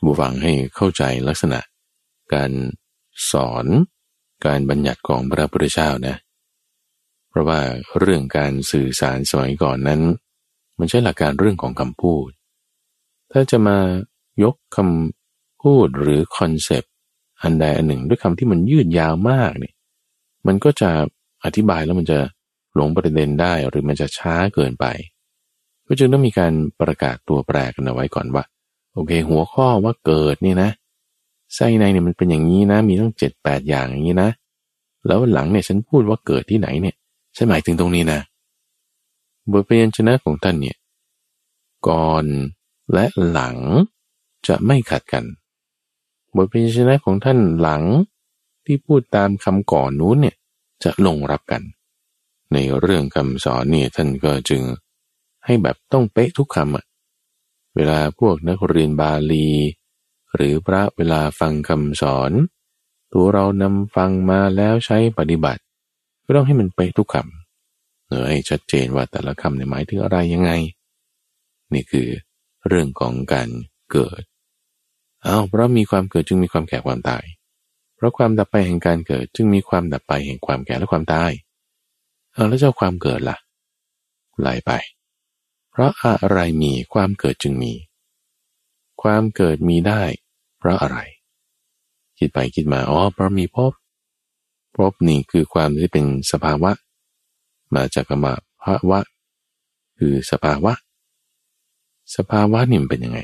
[0.06, 1.60] บูฟังให้เข้าใจลักษณะ
[2.34, 2.52] การ
[3.32, 3.66] สอน
[4.46, 6.16] การบัญญัติของพระพุทธเจ้านะ
[7.30, 7.60] เพราะว่า
[8.00, 10.02] เรื่องการสื่อสารสมัยก่อนนั้น
[10.80, 12.30] มันใช่หลักการเรื่องของคำพูด
[13.32, 13.78] ถ้าจะมา
[14.44, 16.92] ยกคำพูดหรือคอนเซปต์
[17.42, 19.74] อันใดอันหนึ่ง ด้วยคำที่มันยืดยาวมากเนี่ย
[20.48, 20.90] มันก็จะ
[21.46, 22.20] อธิบายแล้วมันจะ
[22.76, 24.86] หลงประเด็นได้หรือมันจะช้าเกินไป
[25.88, 28.44] ก็จึงต้องมีการประกาศตัวแปรกันเอาไว้ก่อนว่า
[28.94, 30.70] โอเค หัวข้อว่าเกิดนี่นะ
[31.56, 34.30] ไส้ในเนี่ยมันเป็นอย่างนี้นะ มีตั้งเจ็ดแปดอย่างอย่างนี้นะ
[35.08, 36.96] แล้วหลังเนี่ยฉันพูดว่าเกิดที่ไหนเนี่ย
[37.36, 38.20] ฉันหมายถึงตรงนี้นะ
[39.52, 40.78] บทเรียนชนะของท่านเนี่ย
[41.88, 42.26] ก่อน
[42.94, 43.58] และหลัง
[44.48, 45.24] จะไม่ขัดกัน
[46.36, 47.84] บทเรียนชนะของท่านหลัง
[48.66, 50.36] ที่พูดตามคำก่อนนู้นเนี่ย
[50.84, 51.62] จะลงรับกัน
[52.54, 54.62] ในเรื่องคำสอนเนี่ยท่านก็จึง
[55.46, 56.86] ให้แบบต้องเป๊ะทุกคำอะ
[57.76, 59.50] เวลาพวกนักเรียนบาลี
[60.36, 62.32] หรือพระเวลาฟังคำสอน
[63.14, 65.62] ตัวเรานำฟังมาแล้วใช้ปฏิบัติ
[66.26, 67.37] ก็ต้องให้มันไปทุกคำ
[68.08, 70.52] เออให้ชัดเจนว่าแต่ละคำในหมายถึงอะไรยังไง
[71.74, 72.08] นี่คือ
[72.68, 73.50] เรื่องของการ
[73.92, 74.24] เกิด
[75.24, 77.24] เอาเพราะมีความเกิดจึงมีความแก่ความตาย
[77.96, 81.32] เพราะความดับไปแห่งการเกิด จึงมีความดับไปแห่งความแก่และความตาย
[82.34, 83.38] เอาแล้วเจ้าความเกิดละ่ะ
[84.40, 84.72] ไหลไป
[85.72, 87.74] เพราะอะไรมีความเกิดจึงมี
[89.02, 90.02] ความเกิดมีได้
[90.60, 91.00] เพราะอะไร
[92.18, 93.74] คิดไปคิดมาอ๋อเพราะมีภพ
[94.76, 96.72] ภพนี่คือความที่เป็นสภาวะ
[97.76, 99.00] มาจากคำว่าภาวะ
[99.98, 100.74] คือสภาวะ
[102.16, 103.20] สภาวะนี่มันเป็นยังไง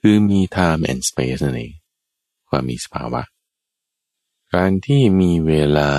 [0.00, 1.72] คือมี time and space นั่นเอง
[2.48, 3.22] ความมีสภาวะ
[4.54, 5.90] การที่มีเวลา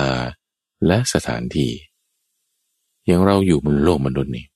[0.86, 1.72] และสถานที่
[3.04, 4.46] อย่างเราอยู่บนโลกมนุษย์นี่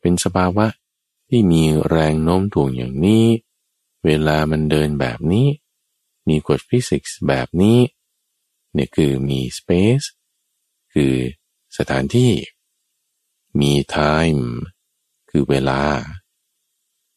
[0.00, 0.66] เป็นสภาวะ
[1.28, 3.26] ที่มีแรงโน้มถ่วงอย่างนี้
[4.04, 5.46] เวลามันเดินแบบนี้
[6.28, 7.78] มีกฎฟิสิกส์แบบนี้
[8.72, 10.06] เนี่ยคือมี space
[10.92, 11.14] คือ
[11.78, 12.30] สถานที่
[13.60, 14.42] มี time
[15.30, 15.80] คือเวลา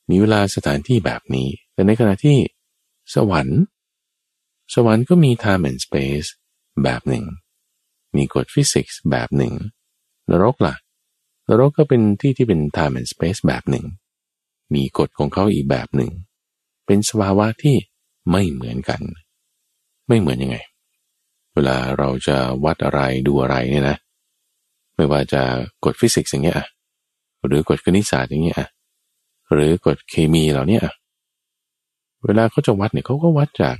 [0.09, 2.37] มีเวลาสถานที่แบบนี้ แต่ในขณะที่
[3.15, 3.61] สวรรค์
[4.73, 6.27] สวรรค์ก็มี time and space
[6.83, 7.25] แบบหนึ่ง
[8.15, 9.53] มีกฎฟิสิกส์แบบหนึ่ง
[10.29, 10.75] นรกล่ะ
[11.49, 13.85] นรกก็เป็นที่ที่เป็น time and space แบบหนึ่ง
[14.73, 16.11] มีกฎของเขาอีกแบบหนึ่ง
[16.85, 17.75] เป็นสภาวะที่
[18.31, 19.01] ไม่เหมือนกัน
[20.07, 20.57] ไม่เหมือนยังไง
[21.53, 23.97] เวลาเราจะวัดอะไรดูอะไรเนี่ยนะ
[24.95, 25.41] ไม่ว่าจะ
[25.85, 26.59] กฎฟิสิกส์อย่างเงี้ย
[27.45, 28.61] หรือกฎคณิตศาสตร์อย่างเงี้ย
[29.53, 30.79] หรือกฎเคมีเหล่านี้
[32.25, 33.77] เวลาเขาจะวัดเนี่ยเขาก็วัดจาก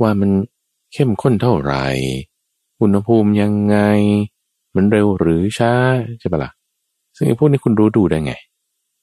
[0.00, 0.30] ว่ามัน
[0.92, 1.86] เข้มข้นเท่าไหร่
[2.80, 3.76] อุณหภูมิยังไง
[4.76, 5.72] มันเร็วหรือช้า
[6.18, 6.52] ใช่ปะละ่ะ
[7.16, 8.32] ซึ่งไอ้พวกนี้คุณรู้ดูได้ไง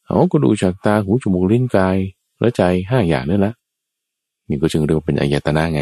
[0.06, 1.98] เขาก็ดูจากตาหูจมูกลิ้นกาย
[2.40, 3.54] และใจห้าอย่างนั่นแหละ
[4.48, 5.82] นี่ก็จึงเรียกว่าเป็นอายตนะไง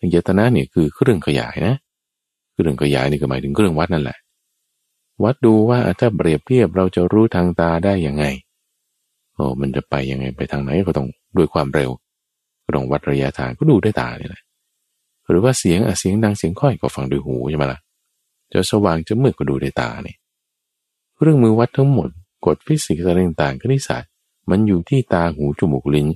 [0.00, 1.74] อายตนะเนี่ยคือเครื่องขยายนะ
[2.52, 4.16] เครื่องขยายนี่ก็หมายถึงเครื่องวัดนั่นแหละ
[5.22, 8.24] วัดดูว่าถ้าเปรียบเทียบเราจะรู้ทางตาได้ยังไง
[9.34, 11.90] โอ้มันจะไปยังไงไปทางไหนก็ต้องด้วยความเร็ว
[12.64, 14.42] ก็ต้องวัดระยะทางก็ดูด้วยตาเนี่ยแหละ
[15.28, 17.80] หรือว่าเสียงอะเสียงดังเสียงค่อยก็ฟังด้วยหูใช่ไหมล่ะ
[18.52, 20.16] จะสว่างจะมืดก็ดูด้วยตาเนี่ย
[21.20, 22.08] เรื่องมือวัดทั้งหมด
[22.46, 24.10] กฎฟิสิกส์อะไรต่างๆคณิตศาสตร์
[24.50, 26.06] มันอยู่ที่ตาหูจมูกลิ้น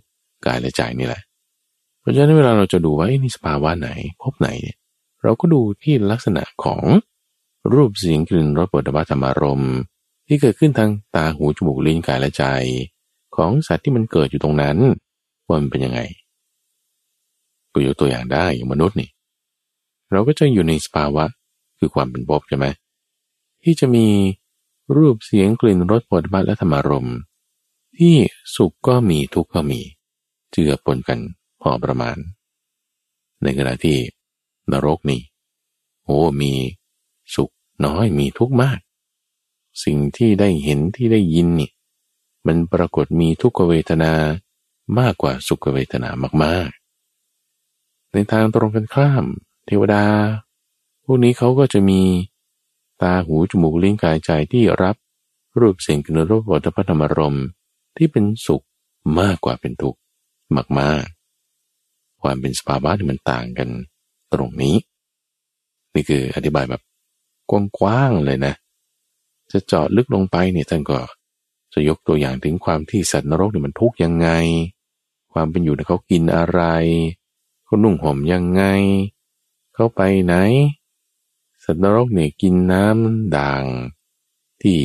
[0.47, 1.23] กายและใจนี่แหละ
[2.01, 3.89] เพราะฉะนั้นเวลาเราจะดูว่านี่สภาวะไหน
[4.23, 4.77] พบไหนเนี่ย
[5.23, 6.85] เราก็ดูที่ลักษณะของ
[7.73, 9.75] รูปเสียงกลิ่นรสปุถะธรรมารมณ์
[10.27, 12.45] ที่เกิดขึ้นทางตาหูจมูกลิ้นกายและใจ
[13.37, 14.77] ของสัตว์ที่มันเกิดอยู่ตรงนั้น
[15.47, 16.01] ว่ามันเป็นยังไง
[17.73, 19.11] ก็ยกตัวอย่างได้อย่างมนุษย์นี่
[20.13, 21.25] เราก็จะอยู่ในสภาวะ
[21.79, 22.67] คือความเป็นภพใช่ไหม
[23.63, 24.07] ที่จะมี
[24.97, 27.17] รูปเสียงกลิ่นรสผลบัตและธรรมารมณ์
[27.99, 28.17] ที่
[28.57, 29.81] สุขก็มีทุกข์ก็มี
[30.51, 31.19] เจือปนกัน
[31.61, 32.17] พอประมาณ
[33.43, 33.97] ในขณะที่
[34.73, 35.21] นรกนี่
[36.05, 36.53] โอ้มี
[37.35, 37.53] สุข
[37.85, 38.79] น้อยมีทุกข์มาก
[39.85, 41.71] สิ่งที่ได้เห็นที่ได้ยินนี่
[42.47, 44.13] มันปรากฏมีทุกขเวทนา
[44.99, 46.09] มากกว่าสุขเวทนา
[46.45, 49.25] มากๆ ในทางตรงกันข้าม
[49.67, 50.05] เทวดา
[51.05, 52.01] พวกนี้เขาก็จะมี
[53.03, 54.97] ตาหูจมูกลิ้นกายใจที่รับ
[55.61, 57.39] รูปเสียงกลิ่นรสวัฏพธรรมรม
[57.97, 58.65] ที่เป็นสุข
[59.21, 59.99] มากกว่าเป็นทุกข์
[60.57, 61.05] มากมาก
[62.23, 63.69] ความเป็นสภาวะที่มันต่างกัน
[64.33, 64.77] ตรงนี้
[65.95, 66.83] นี่คืออธิบายแบบ
[67.51, 68.55] กว้างๆเลยนะ
[69.53, 70.99] จะเจาะลึกลงไปเนี่ยท่านก็
[71.73, 74.29] จะยกตัวอย่างถึงความที่สัตว์นรกเนี่ยมันทุกข์ยังไง
[75.33, 76.63] ความเป็นอยู่เนี่ยเขากินอะไร
[77.65, 78.63] เขานุ่งห่มยังไง
[79.75, 80.35] เขาไปไหน
[81.65, 83.65] สัตว์นรกเนี่ยกินน้ำด่าง
[84.63, 84.79] ที่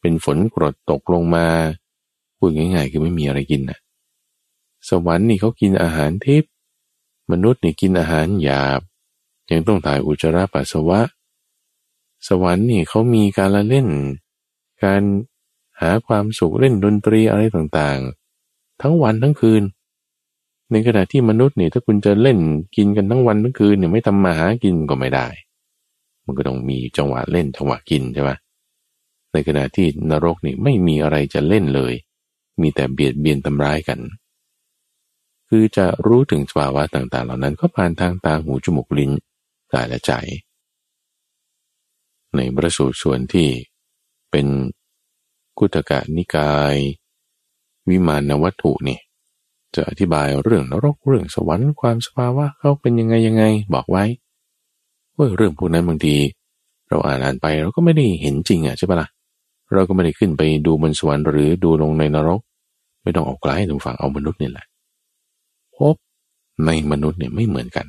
[0.00, 1.46] เป็นฝนกรดตกลงมา
[2.36, 3.78] พูดง่ายๆ คือไม่มีอะไรกินนะ
[4.88, 6.52] สวรรค์นี่เขากินอาหารทิพย์
[7.30, 8.80] มนุษย์นี่กินอาหารหยาบ
[9.50, 11.00] ยังต้องถ่ายอุจจาระปัสสาวะ
[12.28, 13.88] สวรรค์นี่เขามีการละเล่น
[14.84, 15.02] การ
[15.80, 19.62] หาความสุขเล่นดนตรีอะไรต่างๆ ทั้งวันทั้งคืน
[20.70, 22.38] ในขณะที่มนุษย์นี่ถ้าคุณจะเล่น
[22.76, 25.26] กินกันทั้งวันทั้งคืนเนี่ยไม่ทำมาหากินก็ไม่ได้
[26.24, 28.30] มันก็ต้องมีจังหวะเล่นจังหวะกินใช่ไหม
[29.32, 31.92] ในขณะที่นรกนี่ไม่มีอะไรจะเล่นเลย
[32.60, 33.98] มีแต่เบียดเบียนทำร้ายกัน
[35.48, 39.10] คือจะรู้ถึงสภาวะต่างๆ เหล่านั้นก็ผ่านทางตาหูจมูกลิ้น
[39.72, 40.12] กายและใจ
[42.36, 43.48] ในบรสูตรส่วนที่
[44.30, 44.46] เป็น
[45.58, 46.76] กุตกะนิกาย
[47.88, 48.98] วิมานวัตถุนี่
[49.74, 54.04] จะอธิบายเรื่องนรกเรื่องสวรรค์ความสภาวะเขาเป็นยังไงยังไงบอกไว้
[55.16, 56.16] ว่าเรื่องพวกนั้นบางที
[56.88, 59.08] เราอ่านอ่านไปเราก็ไม่ได้เห็นจริงอะใช่ปะละ่ะ
[59.72, 62.40] เราก็ไม่ได้ขึ้นไปดูบนสวรรค์หรือดูลงในนรก
[63.02, 64.66] ไม่ต้องออกไกลตรงฝั่งเอามนุษย์นี่แหละ
[65.76, 65.94] พบ
[66.66, 67.86] ในมนุษย์เนี่ยไม่เหมือนกัน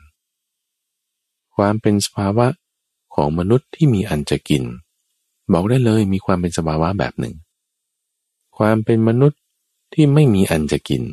[1.56, 2.48] ความเป็นสภาวะ
[3.16, 4.64] ของมนุษย์ที่มีอันจะกิน
[5.54, 7.36] บอกได้เลยมีความเป็นสภาวะแบบหนึ่ง
[8.58, 9.40] ความเป็นมนุษย์
[9.94, 11.04] ที่ไม่มีอันจะกิน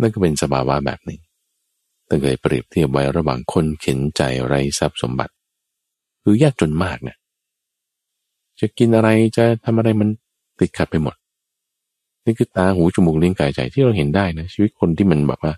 [0.00, 1.20] นั่นก็เป็นสภาวะแบบหนึ่ง
[2.08, 5.32] ตั้งแต่เปรียบเทียบไว้ระหว่างคนเข็นใจไร้ทรัพย์สมบัติ
[6.22, 7.16] คือยากจนมากเนะ
[8.60, 10.08] จะกินอะไรจะทำอะไรมัน
[10.58, 11.14] ติดขัดไปหมด
[12.24, 15.54] นี่คือตาหูจมูกลิ้นกายใจที่เราเห็นได้นะชีวิตคนที่มันแบบว่า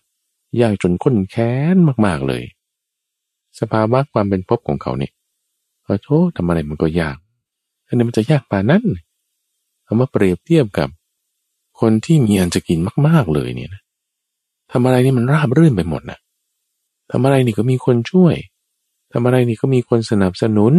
[0.60, 2.42] ยากจนข้นแค้นมากๆเลย
[3.60, 5.12] สภาวะความเป็นภพของเขาเนี่ย
[5.90, 7.16] ขอโทษทำอะไรมันก็ยาก
[7.86, 8.84] อันนี้มันจะยากป่านั้น
[9.84, 10.88] เอามาเปรียบเทียบกับ
[11.80, 13.82] คนที่มีอันจะกินมาก ๆเลยเนี่ยนะ
[14.72, 16.18] ทำอะไรนี่มันราบรื่นไปหมดนะ
[17.10, 18.34] ทำอะไรนี่ก็มีคนช่วย
[19.12, 20.72] ทำอะไรนี่ก็มีคนสนับสนุน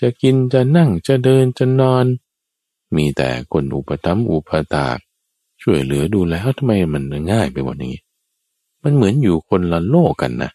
[0.00, 2.04] จะกินจะนั่งจะเดินจะนอน
[2.96, 4.98] มีแต่คนอุปถัมภ์อุปถาก
[5.62, 8.02] ช่วยเหลือดูแลทำไมมันง่ายไปหมดอย่างนี้
[8.82, 10.50] มันเหมือนอยู่คนละโลกกันนะ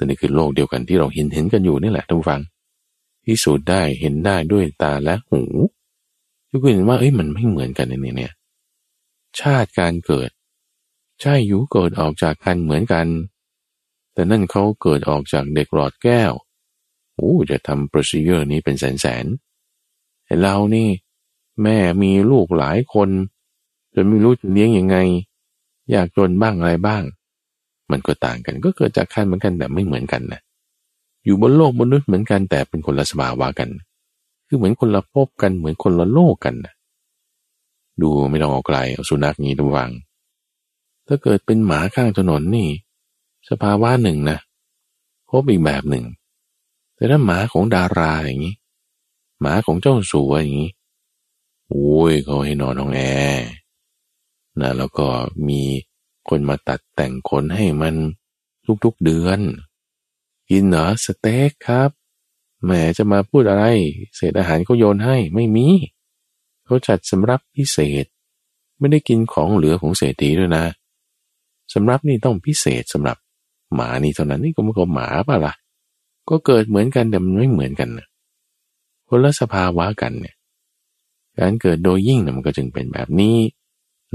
[0.00, 2.40] แต่นี่คือโลกเดียวกันที่เราเห็นเห็นกันอยู่นี่แหละท่านฟัง
[3.24, 5.42] พิสูจน์ได้เห็นได้ด้วยตาและหู
[6.50, 8.32] ทุกคนเห็นว่าเอ้ยมันไม่เหมือนกันในนี้เนี่ย
[9.40, 10.30] ชาติการเกิด
[11.20, 13.06] ใช่อยู่เกิดออกจากกันเหมือนกัน
[14.12, 16.32] แต่นั่นเขาเกิดออกจากเด็กหลอดแก้ว
[17.14, 19.26] โอ้จะทำโปรซีเจอร์นี้เป็นแสนแสน
[20.40, 20.88] เรานี่
[21.62, 23.08] แม่มีลูกหลายคน
[23.94, 24.96] จนไม่รู้จะเลี้ยงยังไง
[25.90, 27.02] อยากจนบ้างอะไรบ้าง
[27.92, 30.40] มันก็ต่างกัน ก็เกิดจากขั้นเหมือนกันแต่ไม่เหมือนกันนะ
[31.24, 33.68] อยู่บนโลกมนุษย์เหมือนกันแต่เป็นคนละสภาวะกัน
[34.46, 36.74] คือเหมือนคนละภพกันเหมือนคนละโลกกันนะ
[38.02, 39.90] ดูไม่ต้องเอาไกลเอาสุนัขนี้ระวัง
[41.06, 42.68] ถ้าเกิดเป็นหมาข้างถนนนี่
[43.50, 44.38] สภาวะหนึ่งนะ
[45.30, 46.04] พบอีกแบบหนึ่ง
[46.94, 48.56] แต่ถ้าหมาของดาราอย่างนี้
[49.40, 50.72] หมาของเจ้าสัวอย่างนี้
[51.68, 53.00] โอ้ยเขาให้นอนห้องแอ
[53.30, 53.46] ร์
[54.60, 55.06] นะแล้วก็
[55.48, 55.62] มี
[56.30, 57.94] คนมาตัดแต่งขนให้มัน
[58.84, 59.40] ทุกๆเดือน
[60.50, 61.90] กินเหรอสเต็กครับ
[62.64, 63.64] แหมจะมาพูดอะไร
[64.16, 65.66] เศษอาหารเขาโยนให้ไม่มี
[66.64, 68.04] เขาจัดสำรับพิเศษ
[68.78, 70.64] ไม่ได้กินของเหลือของเศรษฐีด้วยนะ
[71.74, 73.16] สำรับนี่ต้องพิเศษสำหรับ
[73.74, 75.54] หมานี่เท่านั้นนี่ก็มันก็หมาป่ะล่ะ
[76.28, 78.06] ก็เกิดเหมือนกันแต่มันไม่เหมือนกันนะ
[79.08, 80.34] คนละสภาวะกันเนี่ย
[81.38, 83.36] การเกิดโดยยิ่งนะมันก็จึงเป็นแบบนี้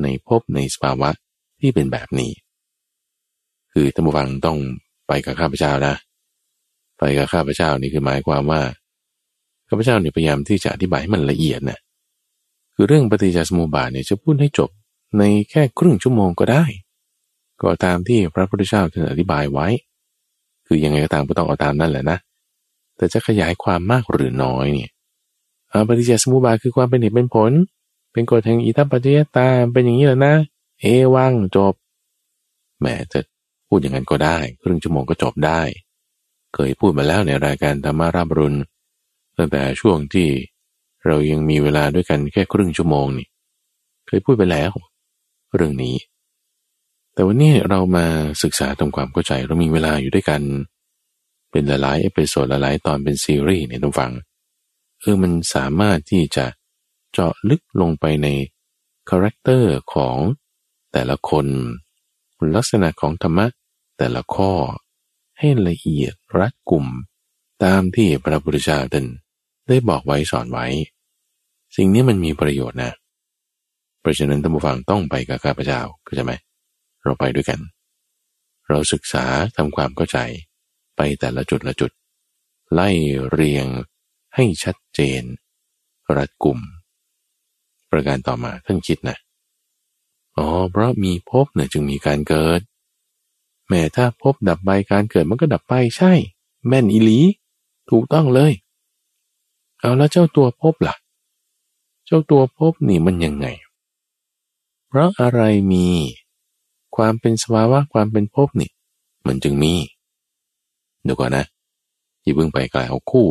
[0.02, 1.10] ในภพในสภาวะ
[1.60, 2.32] ที่เป็นแบบนี้
[3.74, 4.58] คือท่านผู้ฟังต้อง
[5.08, 5.96] ไปกับข้าพเจ้านะ
[6.98, 8.62] ไปกับข้าพเจ้านี่คือหมายความว่า
[9.70, 11.80] ข้าพเจ้าเนี่ยพยายามที่จะอธิบายให้มันละเอียดนะ
[12.76, 14.70] คือเรื่องปฏิจจสมุปบาทเนี่ยจะพูดให้จบ
[15.18, 16.64] ในแค่ครึ่งชั่วโมงก็ได้
[17.62, 19.68] ก็ตามที่พระพุทธเจ้าท่านอธิบายไว้
[20.68, 22.18] คือยังไงก็ตามก็ต้องเอาตามนั่นแหละนะ
[22.98, 24.92] แต่จะขยายความมากหรือน้อยเนี่ย
[25.88, 27.52] ปฏิจจสมุปบาทคือความเป็นเหตุเป็นผล
[28.14, 30.34] เป็นกฎแห่งอิทัปปัจจยตาเป็นอย่างนี้แหละนะ
[30.88, 31.76] เอวังจบ
[32.82, 33.20] แม้จะ
[33.68, 35.62] พูดอย่างนั้นก็ได้ ครึ่งชั่วโมงก็จบได้
[36.54, 38.56] เคยพูดมาแล้วในรายการธรรมาราบรุน
[39.38, 40.30] ตั้งแต่ช่วงที่
[41.06, 43.28] เรายังมีเวลาด้วยกันแค่ครึ่งชั่วโมงนี่
[44.08, 44.72] เคยพูดไปแล้ว
[45.56, 45.96] เรื่องนี้
[47.14, 48.06] แต่วันนี้เรามา
[48.44, 50.42] ศึกษาทำความเข้าใจเรามีเวลาอยู่ด้วยกัน
[51.52, 54.12] เป็นหลายๆ episode หลายๆตอนเป็นซีรีส์เนี่ยต้องฟัง
[55.00, 56.46] เออมันสามารถที่จะ
[57.14, 58.28] เจาะลึกลงไปใน
[59.10, 60.18] character ของ
[60.98, 61.48] แต่ละคน
[62.56, 63.46] ลักษณะของธรรมะ
[63.98, 64.52] แต่ละข้อ
[65.40, 66.86] ให้ละเอียดรัดกลุ่ม
[67.64, 69.06] ตามที่พระพุทธเจ้าท่าน
[69.68, 70.66] ได้บอกไว้สอนไว้
[71.76, 72.92] สิ่งนี้มันมีประโยชน์นะ
[74.00, 76.34] เพราะฉะนั้นท่านผู้ฟังต้องไปกับข้าพเจ้าเข้าใจไหม
[77.04, 77.60] เราไปด้วยกัน
[78.68, 80.18] เราศึกษาทำความเข้าใจ
[80.96, 81.92] ไปแต่ละจุดละจุด
[82.74, 82.90] ไล่
[83.32, 83.66] เรียง
[84.36, 85.24] ให้ชัดเจน
[86.16, 86.60] รัดกลุ่ม
[87.92, 89.18] ประการต่อมาท่านคิดนะ
[90.38, 92.60] อ๋อเพราะมีภพเนี่ยจึงมีการเกิด
[93.68, 96.14] แม้ถ้าภพดับไปการเกิดมันก็ดับไปใช่
[96.68, 97.20] แม่นอิลี
[97.90, 98.54] ถูกต้องเลย
[99.80, 100.96] เอาแล้วเจ้าตัวภพล่ะ
[102.06, 103.48] เจ้าตัวภพนี่มันยังไง
[104.88, 105.88] เพราะอะไรมี
[106.96, 108.70] ความเป็นสภาวะความเป็นภพนี่
[109.28, 109.74] มันจึงมี
[111.04, 111.46] เดี๋ยวก่อนนะ
[112.22, 113.28] อย่าเพิ่งไปกลายเอาคู่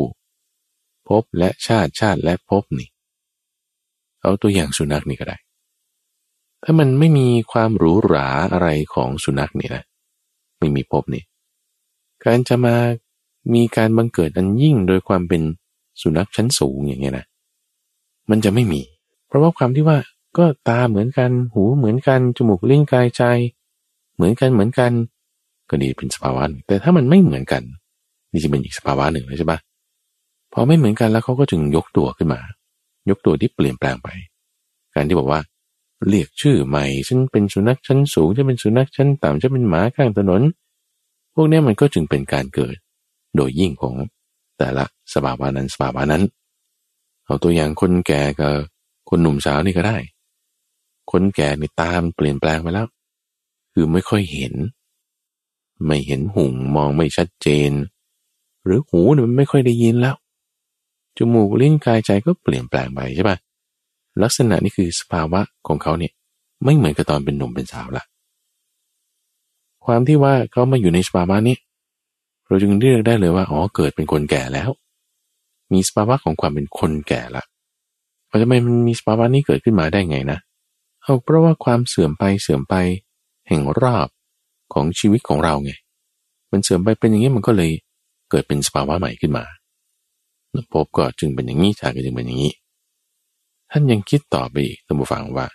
[1.07, 2.89] ภพและชาติชาติและภพนี่
[4.21, 5.37] เอาตัวอย่างสุนัขนี่ก็ได้
[6.65, 9.83] ถ้ามันไม่มีความหรูหราอะไรของสุนัขนี่นะ
[10.59, 11.23] ไม่มีภพนี่
[12.23, 12.75] การจะมา
[13.53, 15.41] มีการบังเกิดอันยิ่งโดยความเป็น
[16.01, 17.25] สุนัขชั้นสูงอย่างเงี้ยนะ
[18.29, 18.81] มันจะไม่มี
[19.27, 19.97] เพราะว่าความที่ว่า
[20.37, 23.23] ก็ตาเหมือนกันหูเหมือนกันจมูกลิ้นกายใจ
[24.15, 24.91] เหมือนกันเหมือนกัน
[25.69, 27.63] ก็ดีเป็นสภาวะแต่ถ้ามันไม่เหมือนกัน
[28.31, 29.59] นี่จะเป็นอีกสภาวะหนึ่งเลยใช่ปะ
[30.53, 32.41] พอไม่เหมือนกันแล้วเขาก็จึงยกตัวขึ้นมา
[33.09, 34.07] ยกตัวที่เปลี่ยนแปลงไป
[34.95, 35.39] การที่บอกว่า
[36.07, 40.41] เรียกชื่อใหม่ฉันเป็นสุนัขชั้นสูงจะเป็นสุนัขชั้นต่ำจะเป็นหมาข้างถนน
[41.33, 42.75] พวกนี้มันก็จึงเป็นการเกิด
[43.35, 43.95] โดยยิ่งของ
[44.57, 46.23] แต่ละสภาวะนั้นสภาวะนั้น
[47.25, 48.53] เอาตัวอย่างคนแก่กับ
[49.09, 49.97] คนหนุ่มสาวนี่ก็ได้
[51.11, 52.87] คนแก่ในตามเปลี่ยนแปลงไปแล้ว
[53.73, 54.53] คือไม่ค่อยเห็น
[55.85, 57.71] ไม่เห็นหุ่งมองไม่ชัดเจน
[58.65, 60.15] หรือหูเนี่ยมันไม่ค่อยได้ยินแล้ว
[61.17, 63.37] จมูกลิ้นกายใจก็เปลี่ยนแปลงไปใช่ปะ
[64.23, 66.13] ลักษณะนี้คือสภาวะของเขาเนี่ย
[66.63, 68.03] ไม่เหมือนกับตอนเป็นหนุ่มเป็นสาวละ
[69.85, 71.55] ความที่ว่าเขามาอยู่ในสภาวะนี้
[72.47, 74.69] เราจึงเรียกได้เลยว่าอ๋อเกิดเป็นคนแก่แล้ว
[75.73, 77.43] มีสภาวะของความเป็นคนแก่ละ
[78.27, 80.39] เราะทำไมมันมีสภาวะนี้เกิดขึ้นมาได้ไงนะ
[81.03, 82.75] เอาเพราะว่าความเสื่อมไปเสื่อมไป
[83.47, 84.07] แห่งรอบ
[84.73, 85.71] ของชีวิตของเราไง
[86.51, 87.71] มันเสื่อมไปเป็นอย่างนี้มันก็เลย
[88.29, 89.43] เกิดเป็นสภาวะใหม่ขึ้นมา
[90.71, 92.53] พบก็จึงเป็นอย่างนี้ชาติก็จึงเป็นอย่างนี้
[93.71, 95.47] ท่านยังคิดต่อไปอีกท่านผู้ฟังว่า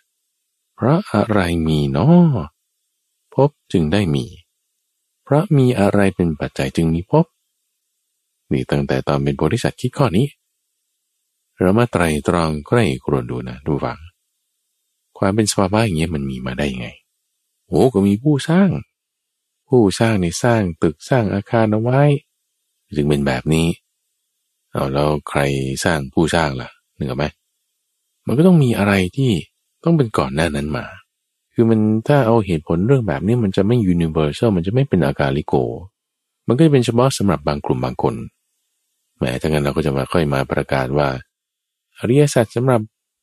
[0.75, 2.49] เพราะอะไรมีเนาะ
[3.35, 4.27] พบจึงได้มี
[5.25, 7.25] เพราะมีอะไรเป็นปัจจัยจึงมีพบ
[8.53, 10.27] นี่ตั้งแต่ตอนเป็นโพธิสัตว์คิดข้อนี้
[11.61, 13.99] เรามาไตรตรองใกล้ครวญดูนะดูฟัง
[15.19, 16.89] ความเป็นสภาวะอย่างเงี้ยมันมีมาได้ยังไง
[17.67, 18.71] โอ้ก็มีผู้สร้าง
[19.69, 22.03] ผู้สร้างในสร้างตึกสร้างอาคารเอาไว้
[22.97, 23.67] จึงเป็นแบบนี้
[24.73, 25.41] เอาแล้วใคร
[25.85, 27.25] สร้างผู้สร้างล่ะนึกออกไหม
[28.31, 29.33] มันก็ต้องมีอะไรที่
[29.85, 30.87] ต้องเป็นก่อนหน้านั้นมา
[31.55, 35.55] คือมันถ้าเอาเหตุผลเรื่องแบบนี้มันจะไม่ยูนิเวอร์แซลมันจะไม่เป็นอากาลิโก
[36.47, 38.15] มันก็จะเป็นเฉพาะสำหรับบางกลุ่มบางคน
[39.17, 41.09] แหมถ้างั้นเราก็จะมาค่อยมาประกาศว่า
[41.99, 42.81] อริยสัจสำหรับ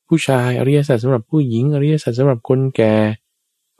[0.08, 2.94] ผู้ชาย อริยสัจสำหรับผู้หญิง อริยสัจสำหรับคนแก่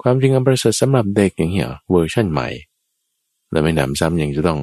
[0.02, 2.50] ความจริงอันประเสริฐสำหรับเด็กอย่างเงี้ยเวอร์ชันใหม่
[3.52, 4.60] แล้วไม่นำซ้ำยังจะต้อง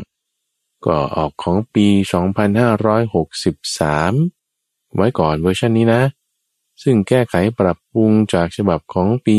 [0.87, 1.87] ก็ออกของปี
[3.53, 6.03] 2563 ไว้ก่อนเวอร์ชันนี้นะ
[6.83, 9.39] ซึ่งแก้ไขปรับปรุงจากฉบับของปี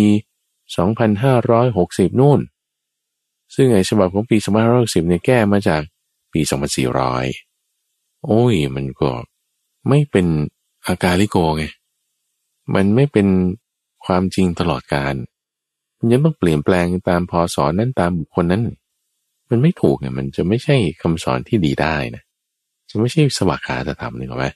[0.85, 2.39] 2560 นู่น
[3.55, 4.37] ซึ่งไอ้ฉบับของปี
[4.73, 5.81] 2560 เนี่ยแก้มาจาก
[6.33, 6.41] ปี
[7.13, 9.09] 2400 โอ้ย มันก็
[9.89, 10.27] ไม่เป็น
[10.87, 11.63] อากาลิโกไง
[12.75, 13.27] มันไม่เป็น
[14.05, 15.13] ความจริงตลอดการ
[15.97, 18.63] มันยังต้องเปลี่ยนแปลงตามพอสอนนั้นตามบุคคลนั้น
[19.49, 22.23] มันไม่ถูกเนี่ยมันจะไม่ใช่คำสอนที่ดีได้นะ
[22.89, 24.47] จะไม่ใช่สวากขาจะทำหนึ่งหรอไหม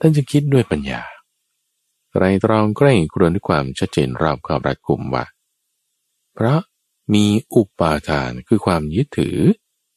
[0.00, 1.00] ท่านจะคิดด้วยปัญญา
[2.18, 5.24] ไรตรองใกล้ครวญด้วยความชัดเจนรอบคอบรัดกุมว่า
[6.34, 6.60] เพราะ
[7.14, 9.38] มีอุปาทานคือความยึดถือ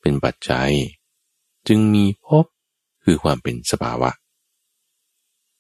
[0.02, 0.72] เป็นปัจจัย
[1.68, 2.46] จึงมีพบ
[3.04, 4.12] คือความเป็นสภาวะ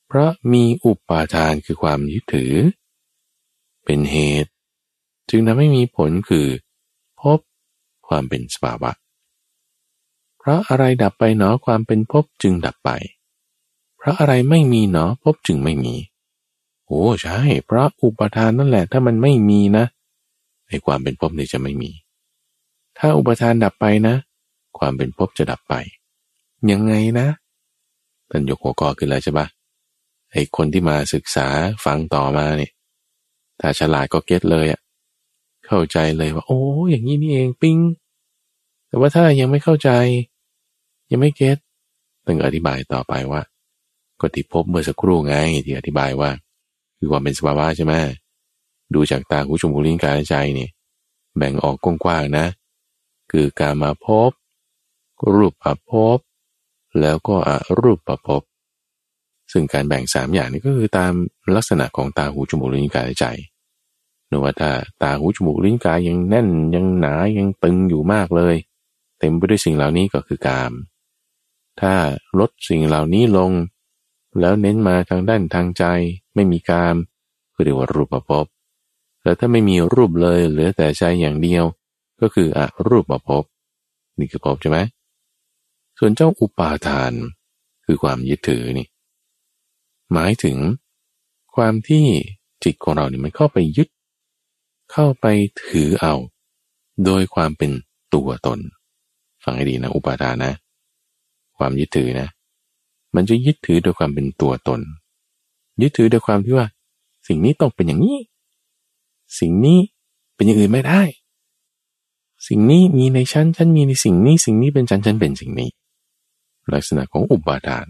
[0.07, 2.53] เพราะมีอุปาทานคือความยึดถือ
[3.85, 4.51] เป็นเหตุ
[5.29, 6.47] จึงทำให้มีผลคือ
[7.21, 7.39] พบ
[8.07, 8.91] ความเป็นสภาวะ
[10.37, 12.89] เพราะอะไรดับไปหนอความเป็นภพจึงดับไป
[13.97, 15.95] เพราะอะไรไม่มีหนอภพจึงไม่มี
[16.89, 19.85] โอ้ใช่เพราะอุปทานนั่นแหละ ถ้ามันไม่มีนะ
[20.67, 21.91] ไอ้ความเป็นภพนี่จะไม่มี
[22.97, 24.15] ถ้าอุปทานดับไปนะ
[24.77, 25.73] ความเป็นภพจะดับไป
[26.71, 27.27] ยังไงนะ
[28.29, 29.47] ท่านยกหัวกอขึ้นแล้วใช่ปะ
[30.31, 31.47] ไอ้คนที่มาศึกษา
[31.85, 32.71] ฟังต่อมาเนี่ย
[33.59, 34.79] ถ้าฉลาดก็เก็ตเลยอะ
[35.67, 36.61] เข้าใจเลยว่า โอ้
[36.91, 37.77] อย่างนี้นี่เองปิ้ง
[38.87, 39.89] แต่ว่าถ้ายังไม่เข้าใจ
[41.11, 41.57] ยังไม่เก็ต
[42.25, 43.41] ต้องอธิบายต่อไปว่า
[44.19, 45.35] ก็ที่พบเมื่อสักครู่ไง
[45.65, 46.31] ที่อธิบายว่า
[46.99, 47.93] คือความเป็นสภาวะใช่ไหม
[48.93, 50.69] ดูจากตาหูจมูกลิ้นกายใจเนี่ย
[51.37, 52.45] แบ่งออกกว้างๆนะ
[53.31, 54.31] คือการมาพบ
[55.33, 56.17] รูปประพบ
[57.01, 58.41] แล้วก็อรูปประพบ
[59.51, 61.13] ซึ่งการแบ่งสามอย่างนี้ก็คือตาม
[61.55, 63.25] ลักษณะของตาหูจมูกลิ้นกายใจ
[64.29, 64.71] นว่าถ้า
[65.01, 68.55] ตาหูจมูกลิ้นกายยังแน่นยังหนายังตึงอยู่มากเลย
[69.19, 70.71] เต็มไปด้วยสิ่งเหล่านี้ก็คือกาม
[71.81, 71.93] ถ้า
[72.39, 73.51] ลดสิ่งเหล่านี้ลง
[74.39, 75.83] แล้วเน้นมาทางด้านทางใจ
[76.39, 76.95] ไม่มีกาม
[77.53, 78.45] ก็เรียกว่ารูปภพ
[79.23, 81.65] แล้วถ้าไม่มีรูปเลยเหลือแต่ใจอย่างเดียว
[82.21, 83.43] ก็คืออรูปภพ
[84.19, 84.79] นี่คือภพใช่ไหม
[85.97, 87.13] ส่วนเจ้าอุปาทาน
[87.85, 88.87] คือความยึดถือนี่
[90.13, 90.57] หมายถึง
[91.55, 92.05] ความที่
[92.63, 93.89] จิตของเราเนี่ยมันเข้าไปยึด
[94.91, 95.25] เข้าไป
[95.65, 96.13] ถือเอา
[97.05, 97.71] โดยความเป็น
[98.13, 98.59] ตัวตน
[99.43, 100.53] ฟังให้ดีนะ อุปาทานนะ
[101.57, 102.27] ความยึดถือนะ
[103.15, 104.79] มันจะยึดถือโดยความเป็นตัวตน
[105.81, 106.67] ยึดถือโดยความที่ว่า
[107.27, 108.17] สิ่งนี้ต้องเป็นอย่างนี้
[109.39, 109.79] สิ่งนี้
[110.35, 111.01] เป็นอย่างอื่นไม่ได้
[112.47, 115.69] สิ่งนี้มีในชั้นฉันมีในสิ่งนี้ สิ่งนี้เป็นฉันฉันเป็นสิ่งนี้
[116.73, 117.87] ลักษณะของอุปาทาน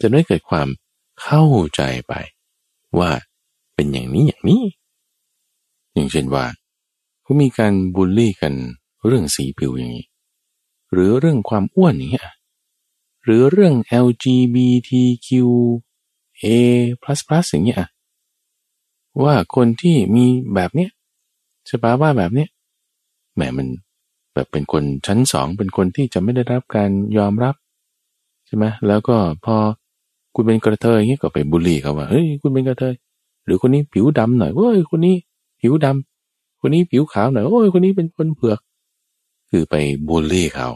[0.00, 0.68] จะไม่เกิดความ
[1.22, 1.44] เข้า
[1.74, 2.12] ใจไป
[2.98, 3.10] ว่า
[3.74, 4.62] เป็นอย่างนี้อย่างนี้
[5.94, 6.44] อย่างเช่นว่า
[7.22, 8.54] เขามีการบูลลี่กัน
[9.06, 10.06] เรื่องสีผิวอย่างนี้
[10.92, 12.30] หรือเรื่องความอ้วนอย่างเงี้ย
[13.24, 13.74] หรือเรื่อง
[14.06, 15.28] LGBTQ
[16.44, 17.78] LGBTQA+ อย่างเงี้ย
[19.24, 20.90] ว่าคนที่มีแบบเนี้ย
[21.70, 22.48] สภาวะแบบเนี้ย
[23.34, 23.66] แหมมัน
[24.34, 27.54] แบบเป็นคนชั้นสองเป็นคนที่จะไม่ได้รับการยอมรับ
[28.46, 29.56] ใช่ไหมแล้วก็พอ
[30.34, 32.94] คุณเป็นกระเทยอย่างเงี้ยก็ไปบูลลี่เขาว่าเฮ้ยคุณเป็นกระเทย
[33.44, 35.16] หรือคนนี้ผิวดำหน่อยโอ้ยคนนี้
[35.60, 38.58] ผิวดำคนนี้ผิวขาวหน่อยโอ้ยคนนี้เป็นคนเผือก
[39.50, 39.74] คือไป
[40.08, 40.68] บูลลี่เขา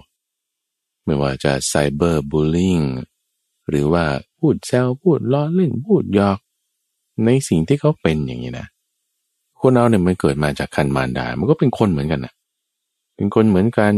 [1.05, 2.79] ไม่ว่าจะไซเบอร์บูลลิง
[3.69, 4.05] หรือว่า
[4.39, 6.39] พูดแซวพูดล้อเล่นพูดหยอก
[7.25, 8.67] ในสิ่งที่เขาเป็นอย่างนี้นะ
[9.61, 12.35] คนเราเนี่ยมันเกิดมาจากคันมารดา มันก็เป็นคนเหมือนกันนะ
[13.17, 13.95] เป็นคนเหมือนกัน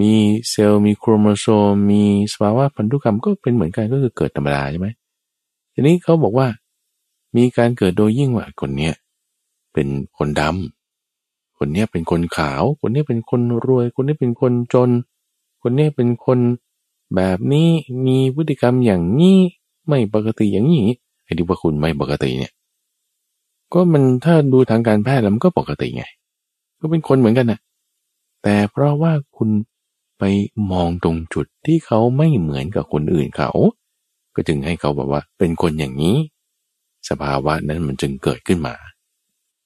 [0.00, 0.12] มี
[0.50, 2.02] เซลล์มีโครโมโซมมี
[2.32, 4.88] สภาวะพันธุกรรมก็เป็นเหมือนกันก็คือเกิดธรรมดาใช่ไหม
[5.72, 6.46] ทีนี้เขาบอกว่า
[7.36, 8.94] มีการเกิดโดยยิ่งว่าคนเนี้ย
[9.72, 14.90] เป็นคนดำคนเนี้ยเป็นคนขาว คนนี้เป็นคนรวย คนนี้เป็นคนจน
[15.62, 16.38] คนนี้เป็นคน
[17.14, 17.68] แบบนี้
[18.06, 19.38] มีพฤติกรรมอย่างนี้
[19.88, 20.86] ไม่ปกติอย่างนี้
[21.24, 22.52] ไอ้ที่ว่าคุณไม่ปกติเนี่ย
[23.72, 26.04] ก็มันถ้าดูทางการแพทย์แล้วมันก็ปกติไง
[26.80, 27.60] ก็เป็นคนเหมือนกันนะ
[28.42, 29.50] แต่เพราะว่าคุณ
[30.18, 30.24] ไป
[30.72, 33.50] มองตรงจุดที่เขาไม่เหมือนกับคนอื่นเขา
[34.34, 36.16] ก็จึงให้เขาบอกว่าเป็นคนอย่างนี้
[37.08, 38.74] สภาวะนั้นมันจึงเกิดขึ้นมา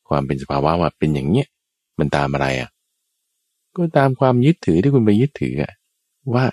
[0.08, 1.46] ความเป็นสภาวะว่าเป็นอย่างเนี้ย
[1.98, 2.70] มันตามอะไรอะ
[3.76, 5.72] ก็ตามความยึดถือที่คุณไปยึดถืออะ
[6.34, 6.44] ว่า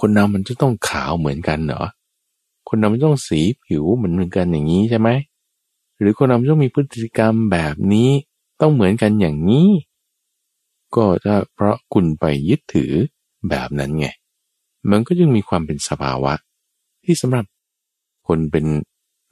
[0.00, 1.82] คนเรามันจะต้องขาวเหมือนกันเหรอ
[2.68, 5.08] คนเรามันต้องสีผิวเหมือนเหมือนกันอย่างนี้ใช่ไหม
[5.98, 8.08] หรือคนเราต้องมีพฤติกรรมแบบนี้
[8.60, 9.68] ต้องเหมือนกันอย่างนี้
[10.94, 12.92] ก็ถ้าเพราะคุณไปยึดถือ
[13.48, 14.06] แบบนั้นไง
[14.90, 16.34] มันก็จึงมีความเป็นสภาวะ
[17.04, 17.44] ที่สำหรับ
[18.26, 18.66] คนเป็น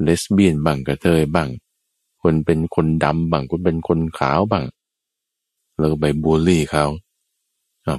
[0.02, 1.48] เลสเบี้ยนบ้างกระเทยบ้าง
[2.22, 4.64] คนเป็นคนดำบ้างคนเป็นคนขาวบ้าง
[5.78, 6.84] แล้วก็ไปบูลลี่เขา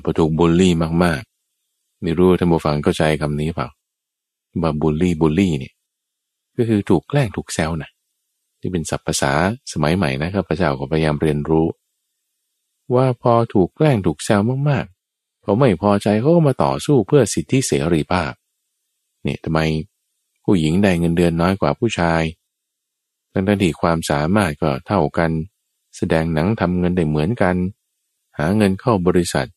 [0.03, 1.34] พอถูกบูลลี่มากๆ
[2.01, 3.67] ไม่รู้ท่านผู้ฟังเข้าใจคำนี้เปล่า
[4.61, 5.73] ว่าบูลลี่บูลลี่เนี่ย
[6.57, 7.89] ก็คือถูกแกล้งถูกแซวนะ
[8.59, 9.31] ที่เป็นศัพท์ภาษา
[9.71, 11.67] สมัยใหม่นะครับพระเจ้าก็พยายามเรียนรู้
[12.95, 18.33] ว่าพอถูกแกล้งถูกแซวมากๆเขาไม่พอใจเขาก็มาต่อสู้เพื่อสิทธิเสรีภาพ
[19.23, 19.59] เนี่ยทำไม
[20.43, 22.21] ผู้หญิงได้เงินเดือนน้อยกว่าผู้ชาย
[23.31, 25.31] ทั้งที่ความสามารถก็เท่ากัน
[25.97, 27.55] แสดงหนังทำเงินได้เหมือนกัน
[28.37, 29.47] หาเงินเข้าบริษัท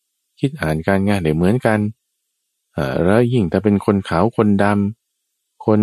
[0.40, 1.78] คิดอ่านการงานได้เหมือนกัน
[3.04, 5.80] แล้วยิ่งแต่เป็นคนขาวคนดำคน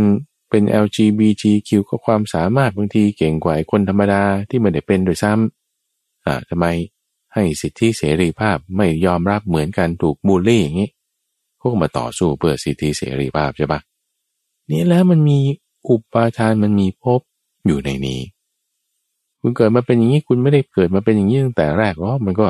[0.49, 6.65] เป็น LGBTQ ก็ความสามารถบางทีเก่งกว่าคนธรรมดาที่ไม่ได้เป็นโดยซ้ำอ่าทำไม
[7.33, 10.89] ให้สิทธิเสรีภาพไม่ยอมรับเหมือนกันถูกบูลลี่อย่างนี้
[11.61, 13.79] พวกมาต่อสู้เพื่อสิทธิเสรีภาพใช่ปะ
[14.69, 15.39] นี่แล้วมันมี
[15.87, 17.21] อุปาทานมันมีภพ
[17.65, 18.21] อยู่ในนี้
[19.41, 22.45] คุณเกิดมาเป็นอย่างนี้คุณไม่ได้เกิดมาเป็นอย่างนี้ตั้งแต่แรกหรอกมันก็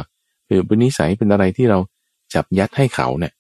[0.46, 1.80] เป็นนิสัยเป็นอะไรที่เรา
[2.34, 3.34] จับยัดให้เขาเนี่ย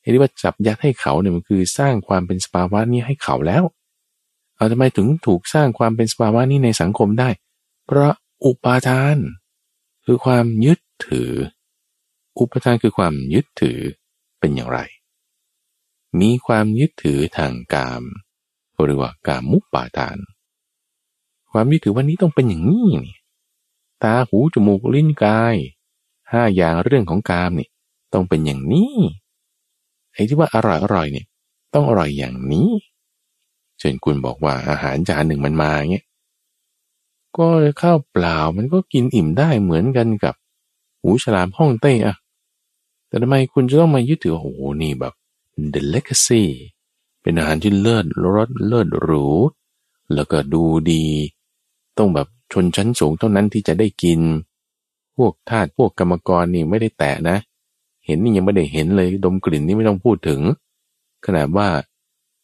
[0.00, 3.64] ไอ้ที่ว่าจับยัดให้เขาเนี่ยมันคือสร้างความเป็นสภาวะนี้ให้เขาแล้ว
[4.56, 7.30] เอาทำไมถึงถูกสร้างความเป็นสภาวะนี้ในสังคมได้
[7.86, 8.12] เพราะ
[8.44, 9.16] อุปาทาน
[10.04, 11.32] คือความยึดถือ
[12.38, 13.78] อุปทานคือความยึดถือ
[14.38, 14.78] เป็นอย่างไร
[16.20, 18.02] มีความยึดถือทางกาม
[18.84, 20.18] หรือว่ากามมุปปาทาน
[21.50, 23.16] ความยึดถือวันนี้ต้องเป็นอย่างนี้นี่
[24.02, 25.56] ตาหูจมูกลิ้นกาย
[26.32, 27.68] ห้าอย่างเรื่องของกามนี่
[28.12, 28.94] ต้องเป็นอย่างนี้
[30.18, 31.26] ไอ้ที่ว่าอร่อยอร่อยเนี่ย
[31.74, 32.70] ต้องอร่อยอย่างนี้
[33.78, 36.06] เช่นคุณบอกว่าอาหารจานหนึ่งมันมาเงี้ย
[37.36, 37.46] ก็
[37.82, 40.34] ข้าวเปล่ามันก็กินอิ่มได้เหมือนกันกับ
[41.00, 42.16] หูฉลามห้องเต้อะ
[43.08, 44.48] แต่ทำไมคุณจะต้องมายึดถือโอ้โห
[44.82, 45.14] นี่แบบ
[45.72, 46.44] the legacy
[47.22, 49.26] เป็นอาหารที่เลิศรสเลิศหรู
[50.14, 51.04] แล้วก็ดูดี
[51.98, 54.20] ต้องแบบชนชั้นสูงเท่านั้นที่จะได้กิน
[55.16, 57.38] พวกทาสพวกกรรมกรนี่ไม่ได้แตะนะ
[58.08, 60.40] เห็นนี่ยังไม่ได้เห็นเลย ดมกลิ่นนี่ไม่ต้องพูดถึง
[61.26, 61.68] ขนาดว่า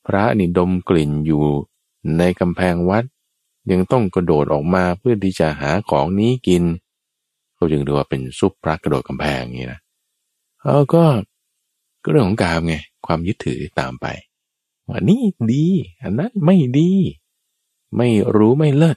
[0.07, 1.45] พระนี่ดมกลิ่นอยู่
[2.19, 3.05] ในกำแพงวัด
[3.71, 6.63] ยังต้องกระโดดออกมาเพื่อที่จะหาของนี้กิน
[7.55, 9.81] เขาจึงเรียกว่าเป็นซุปพระกระโดดกำแพงอย่างนี้นะ
[10.63, 11.05] เอาก็
[12.03, 12.75] ก็เรื่องของกามไง
[13.07, 14.07] ความยึดถือตามไป
[14.89, 15.67] ว่านี่ดี
[16.03, 16.91] อันนั้นไม่ดี
[17.97, 18.97] ไม่รู้ไม่เลิศ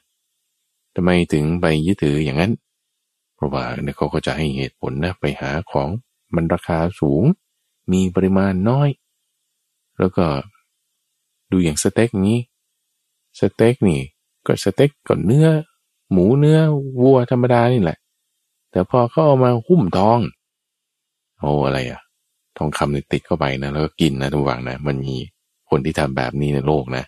[0.96, 2.54] ทำไมถึงไปยึดถืออย่างนั้น
[3.36, 5.90] เพราะว่าเนี่ยเขาก็จะให้เหตุผลนะไปหาของ
[6.36, 7.24] มันราคาสูง
[7.92, 8.90] มีปริมาณน้อย
[10.00, 10.26] แล้วก็
[11.52, 12.38] ดูอย่างสเต็กนี้
[13.40, 14.02] สเต็กนี่
[14.48, 15.48] ก็สเต็กก่อนเนื้อ
[16.12, 16.60] หมูเนื้อ
[17.02, 17.98] วัวธรรมดานี่แหละ
[18.72, 20.20] แต่พอเขาเอามาหุ้มทอง
[21.40, 22.02] โอ้อะไรอะ
[22.58, 25.16] ทองคำนี่ติดเข้าไปนะแล้วก็กินนะทุกวังนะมันมี
[25.70, 27.04] คนที่ทำแบบนี้ในโลกนะ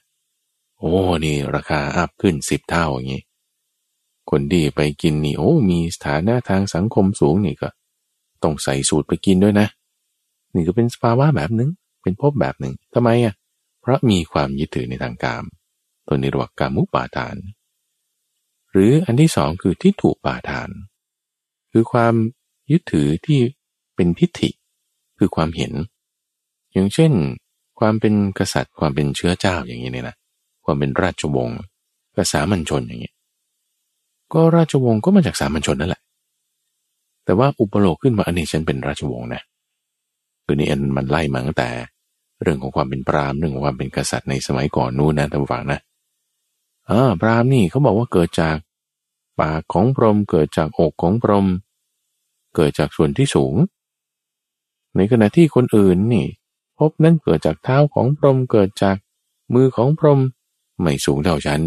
[0.79, 0.91] โอ้
[1.25, 3.23] นี่ราคาอัพขึ้นสิบเท่าอย่างนี้
[4.29, 7.69] คนที่ไปกินนี่โอ้มีสถานะทางสังคมสูงนี่ก็
[8.43, 9.67] ต้องใส่สูตรไปกินด้วยนะ
[10.53, 11.69] นี่ก็เป็นสภาวะแบบหนึ่ง
[12.01, 13.33] เป็นภพแบบหนึ่งทำไมอะ
[13.81, 15.43] เพราะมีความยึดถือในทางกาม
[16.07, 17.35] ตัวนิรวกามุปาทาน
[18.71, 20.69] หรืออันที่สองคือที่ถูกปาทาน
[21.71, 22.13] คือความ
[22.71, 23.39] ยึดถือที่
[23.95, 24.49] เป็นทิฏฐิ
[25.17, 25.73] คือความเห็น
[26.73, 27.11] อย่างเช่น
[27.79, 30.15] ความเป็นกษัตริย์ความเป็นเชื้อเจ้าอย่างนี้เนี่ยนะ
[30.65, 31.59] ความเป็นราชวงศ์
[32.15, 33.13] กษามัญชนอย่างนี้
[34.33, 36.01] ก็ราชวงศ์ก็มาจากสามัญชนนั่นแหละ
[37.29, 39.41] แต่ว่าอุปโลกขึ้นมาอันนี้ฉันเป็นราชวงศ์นะ
[40.45, 41.69] คือนี่อันมันไล่มาตั้งแต่
[42.41, 45.79] เรื่องของความเป็นปรามเรื่องของความเป็นกษัตริย์ในสมัยก่อนนู้นนะท่านฟังนะ
[46.89, 48.57] อ่าปรามนี่เขาบอกว่าเกิดจาก
[49.39, 51.47] ปากของพรหมเกิดจากอกของพรหม
[52.55, 53.55] เกิดจากส่วนที่สูง
[54.95, 56.25] ในขณะที่คนอื่นนี่
[56.79, 58.95] พบนั้นเกิดจากเท้าของพรหมเกิดจาก
[59.53, 60.19] มือของพรหม
[60.81, 61.61] ไม่สูงเท่าฉัน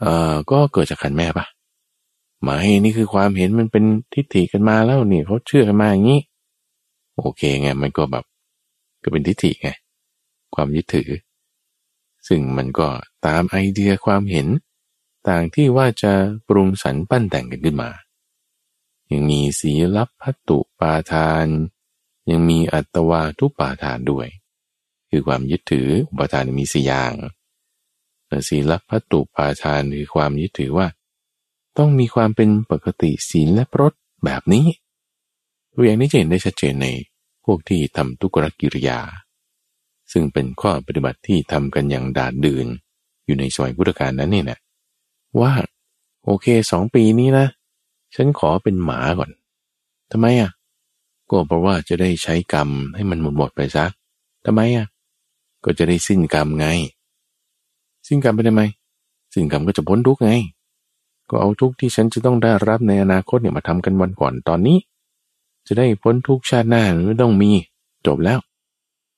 [0.00, 1.46] เอ่อก็เกิดจากขันแม่ปะ
[2.46, 3.84] มายนี่คือความเห็นมันเป็น
[4.14, 6.20] ทิฏฐิกันมาแล้วนี่เขาเชื่อกันมาอย่างนี้
[7.18, 8.24] โอเคไงมันก็แบบ
[9.02, 9.68] ก็เป็นทิฏฐิไง
[10.54, 11.10] ความยึดถือ
[12.28, 12.88] ซึ่งมันก็
[13.26, 14.46] ตามไอเดียความเห็น
[15.28, 16.12] ต่างที่ว่าจะ
[16.48, 17.90] ปรุงสรรปั้นแต่งกันขึ้นมา
[19.10, 21.46] ยังมีสีลับพัตตุปาทาน
[22.30, 24.28] ยังมีอัตวาทุปาทานด้วย
[25.10, 27.12] คือความยึดถืออุปทานมีสี่อย่าง
[28.48, 30.86] ศีลับพัตตุปาทานคือความยึดถือว่า
[31.78, 33.92] ต้องมีความเป็นปกติศีลและพรต
[34.24, 34.66] แบบนี้
[35.72, 36.86] ตัวอย่างนี้จะเห็นได้ชัดเจนใน
[37.44, 38.98] พวกที่ทำทุกรกิริยา
[40.12, 42.66] ซึ่งเป็นข้อปฏิบัติที่ทำกันอย่างดาดดื่น
[43.26, 44.58] อยู่ในสมัยพุทธกาลนั้นนี่นะ
[45.40, 45.52] ว่า
[46.24, 47.46] โอเคสองปีนี้นะ
[48.14, 49.30] ฉันขอเป็นหมาก่อน
[50.10, 50.50] ทำไมอะ
[51.30, 53.86] ก็เพราะว่าจะได้ใช้กรรมให้มันหมดหมดไปซะ
[54.46, 54.86] ทำไมอะ
[55.64, 56.66] ก็จะได้สิ้นกรรมไง
[58.08, 58.62] สิ้นกรรมไปได้ไหม
[59.34, 60.32] สิ้นกรรมก็จะพ้นทุกไง
[61.30, 64.78] ก็เอาทุกที่ฉันจะต้องได้รับในอนาคตเนี่ยมาทำกันวันก่อนตอนนี้
[65.66, 67.50] จะได้พ้นทุกชาติหน้าไม่ต้องมี
[68.06, 68.38] จบแล้ว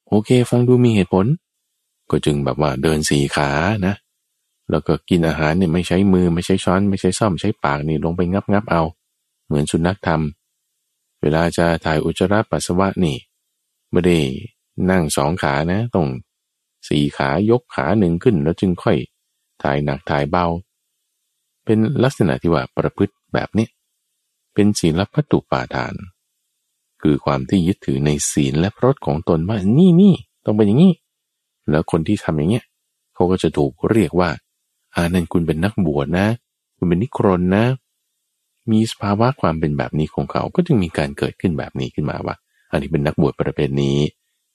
[0.09, 1.27] โอเค ฟังดูมีเหตุผล
[2.11, 3.49] ก็จึงแบบว่าเดินสี่ขา
[3.87, 3.95] นะ
[4.71, 8.83] แล้วก็กินอาหารเนี่ยไม่ใช้มือไม่ใช้ช้อน ไม่ใช้ซ่อมใช้ปากนี่ลงไปงับงับเอา
[9.47, 13.17] เหมือนสุนัขทำเวลาจะถ่ายอุจจาระปัสสาวะนี่
[13.91, 14.19] ไม่ได้
[14.91, 16.07] นั่งสองขานะต้อง
[16.89, 18.97] สี่ขายกขาหนึ่งขึ้นแล้วจึงค่อย
[19.63, 20.47] ถ่ายหนักถ่ายเบา
[21.65, 23.67] เป็นลักษณะที่ว่าประพฤติแบบนี้
[24.55, 25.95] เป็นศีลพัตตุปาทาน
[27.03, 30.93] คือความที่ยึดถือในศีลและพรตของตนว่านี่นี่ต้องเป็นอย่างนี้
[31.71, 32.65] แล้วคนที่ทำอย่างเงี้ย
[33.15, 34.31] เขาก็จะถูกเรียกว่า
[34.95, 36.27] อานั่นคุณเป็นนักบวชนะ
[36.77, 37.65] คุณเป็นนิครนนะ
[38.71, 42.35] มีสภาวะความเป็นแบบนี้ของเขาก็จึงมีการเกิดขึ้นแบบนี้ขึ้นมาว่า
[42.71, 43.99] อันนี้เป็นนักบวชประเภทนี้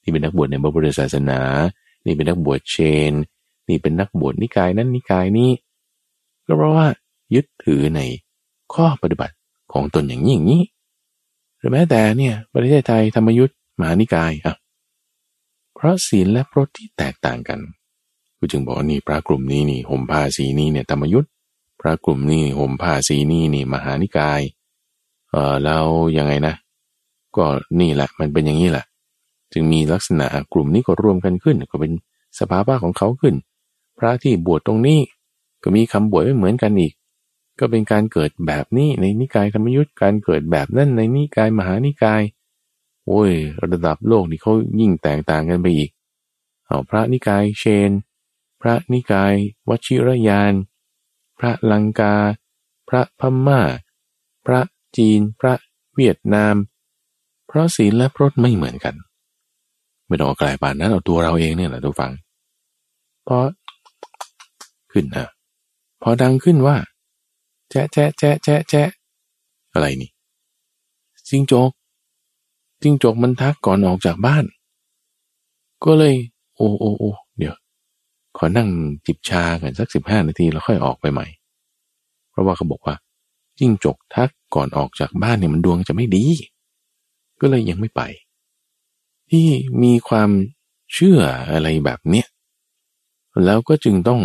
[0.01, 1.39] ที่เป็นนักบวชในพระพุทธศาสนา
[2.05, 2.77] นี่เป็นนักบวชเช
[3.11, 3.13] น
[3.69, 5.49] นี่เป็นนักบวชนิกายนั้นนิกายนี้
[6.47, 6.87] ก็เพราะว่า
[7.35, 8.01] ยึดถือใน
[8.73, 9.35] ข้อปฏิบัติ
[9.73, 10.63] ของตนอย่างนี้อย่างนี้
[11.57, 14.55] หรือแม้แต่เนี่ยประเทศไทยธรรมยุทธ์มหานิกายอะ
[15.75, 17.59] เพราะศีลและพรตที่แตกต่างกัน
[18.37, 21.31] กูจึงบอกว่านี่พระกลุ่มนี้นี่ห่มผ้าสีนี้เนี่ยธรรมยุทธ์
[21.81, 24.41] พระกลุ่มนี้ห่มผ้าสีนี้นี่มหานิกาย
[25.29, 25.77] เออเรา
[26.17, 26.55] ยังไงนะ
[27.37, 27.45] ก็
[27.79, 28.85] นี่แหละมันเป็นอย่างนี้แหละ
[29.53, 31.91] จึงมีลักษณะกลุ่มนี้ก็รวมกันขึ้น ก็เป็น
[32.39, 33.35] สภาวะของเขาขึ้น
[33.97, 34.99] พระที่บวชตรงนี้
[35.63, 36.93] ก็มีคำบวชไม่เหมือนกันอีก
[37.59, 42.21] ก็เป็นการเกิดแบบนี้ในนิกายธรรมยุทธ์การเกิดแบบนั้นในนิกายมหานิกาย
[43.05, 43.31] โอ้ย
[43.71, 45.89] ระดับโลกนี่เขายิ่งแตกต่างกันไปอีก
[46.65, 47.91] เอาพระนิกายเชน
[48.61, 49.33] พระนิกาย
[49.69, 50.53] วชิรยาน
[51.39, 52.15] พระลังกา
[52.89, 53.61] พระพม่า
[54.45, 54.61] พระ
[54.97, 55.53] จีน พระ
[55.93, 56.55] เวียดนาม
[57.47, 58.95] เพราะศีลและพรตไม่เหมือนกัน
[60.07, 62.11] ไม่ต้องกลายป่านนั้นเอาตัวเราเองเนี่ยแหละทุกฝัง
[63.27, 63.37] พอ
[64.91, 65.27] ขึ้นนะ
[66.01, 66.77] พอดังขึ้นว่า
[67.69, 68.89] แจ๊ะแจ๊ะแจ๊ะแจ๊ะแจ๊ะ
[69.73, 70.11] อะไรนี่
[71.29, 71.71] จิงโจก
[72.81, 74.45] จิงโจกมันทักก่อนออกจากบ้าน
[75.83, 76.15] ก็เลย
[76.55, 77.55] โอ้โอ้โอ้เดี๋ยว
[78.37, 78.69] ขอนั่ง
[79.05, 81.27] จิบชากันสักสิบห้านาทีแล้วค่อยออกไปใหม่
[82.29, 82.95] เพราะว่าเขาบอกว่า
[83.57, 86.25] จิ้งจกทักก่อนออกจากบ้านเนี่ยมันดวงจะไม่ดี
[87.41, 88.01] ก็เลยยังไม่ไป
[89.29, 89.47] ที่
[89.83, 90.29] มีความ
[90.93, 91.19] เชื่อ
[91.51, 92.27] อะไรแบบเนี้ย
[93.45, 94.21] แล้วก็จึงต้อง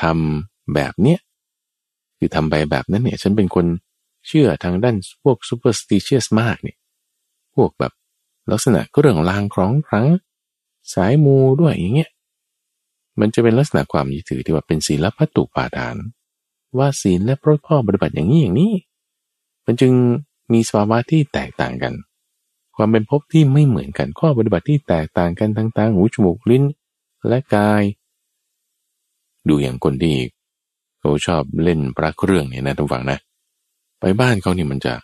[0.00, 1.18] ทำ แบบเนี้ย
[2.18, 3.66] คือทำไปแบบนั้นเนี่ย ฉันเป็นคน
[4.26, 6.78] เชื่อทางด้านพวก superstitious มากเนี่ย
[7.54, 7.92] พวกแบบ
[8.50, 10.06] ลักษณะก็เรื่องลางคล้องครั้ง
[10.94, 12.10] สายมูด้วยอย่างเงี้ย
[13.20, 15.96] มันจะเป็นลักษณะความยึดถือที่ว่าเป็นศีลพัตุปาทาน
[16.78, 18.72] ว่าศีลและพระพ่อปฏิบัติอย่างนี้อย่างนี้
[19.66, 19.92] มันจึง
[20.52, 21.94] มีสภาวะที่แตกต่างกัน
[22.76, 26.64] ความเป็นภพที่ไม่เหมือนกันข้อปฏิบัติที่แตกต่างกันทั้งตาหูจมูกลิ้น
[27.28, 27.82] และกาย
[29.48, 30.16] ดูอย่างคนที่
[31.02, 33.18] เขาชอบเล่นพระเครื่องเนี่ยนะทุกฝังนะ
[34.00, 34.94] ไปบ้านเขานี่มันจะ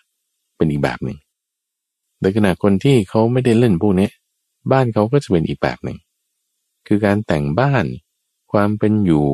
[0.57, 1.19] เป็นอีกแบบหนึ่ง
[2.21, 4.09] ในขณะคนที่เขาไม่ได้เล่นพวกนี้
[4.73, 5.99] บ้านเขาก็จะเป็นอีกแบบหนึ่ง
[6.87, 7.85] คือการแต่งบ้าน
[8.53, 9.27] ความเป็นอยู่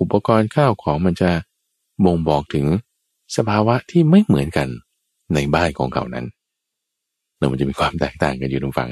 [0.00, 1.30] อุปกรณ์ข้าวของมันจะ
[2.04, 2.66] บ่งบอกถึง
[3.36, 4.68] สภาวะที่ไม่เหมือนกัน
[5.34, 6.26] ในบ้านของเขานั้น
[7.36, 8.88] แล้วมันจะมีความแตกต่างกันอยู่ตรงฟัง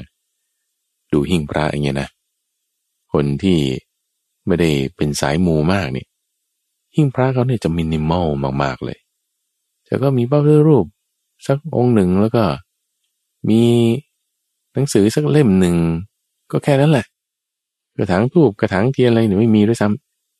[1.11, 2.09] ดูหิ่งพระอย่างเงี้ยนะ
[3.13, 3.57] คนที่
[4.45, 6.07] ไม่ได้เป็นสายมูมากเนี่ย
[6.97, 8.27] หิ่งพระเขาเนี่ยจะมินิมอล
[8.63, 8.97] มากๆเลย
[9.85, 10.85] แต่ก็มีเป้ารูป
[11.47, 12.43] สักองค์หนึ่งแล้วก็
[13.49, 13.61] มี
[14.73, 15.75] หนังสือสักเล่มหนึ่ง
[16.51, 17.05] ก็แค่นั้นแหละ
[17.97, 19.87] กระถางทูบกระถางเทียนอะไรเนี่ยไม่มีด้วยซ้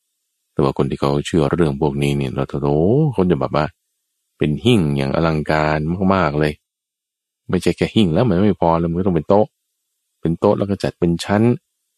[0.00, 2.78] ำแต่ว่าคนที่เขาเชื่อเรื่องพวกนี้เนี่ยเราโอ้
[3.16, 3.66] คนจะแบบว่า
[4.38, 5.78] เป็นหิ่งอย่างอลังการ
[6.14, 6.52] มากๆเลย
[7.48, 9.46] ไม่ใช่แค่หิ่งแล้วมันไม่พอเลยมันต้องเป็นโต๊ะ
[10.20, 11.42] เป็นโต๊ะแล้วก็จัดเป็นชั้น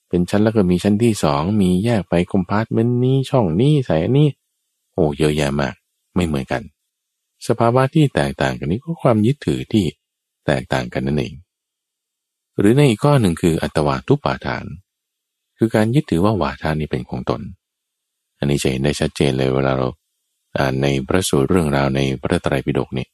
[0.09, 4.29] เป็นชั้นแล้วก็มีชั้นที่สองมีแยกไป compartment นี้ช่องนี้ใส่นี้
[5.01, 5.75] โอ้เยอะแยะมาก
[6.15, 6.63] ไม่เหมือนกัน
[7.47, 9.85] สภาวะที่แตกต่างกันนี้ก็ความยึดถือที่
[10.47, 11.35] แตกต่างกันนั่นเอง
[12.59, 14.65] หรือในอีกข้อหนึ่งคืออัตวาทุปาทาน
[15.59, 17.41] คือการยึดถือว่าวาทะนี้เป็นของตน
[18.39, 19.89] อันนี้จะเห็นได้ชัดเจนเลยเวลาเรา
[20.59, 23.07] อ่านในพระสูตรเรื่องราวในพระไตรปิฎกนี่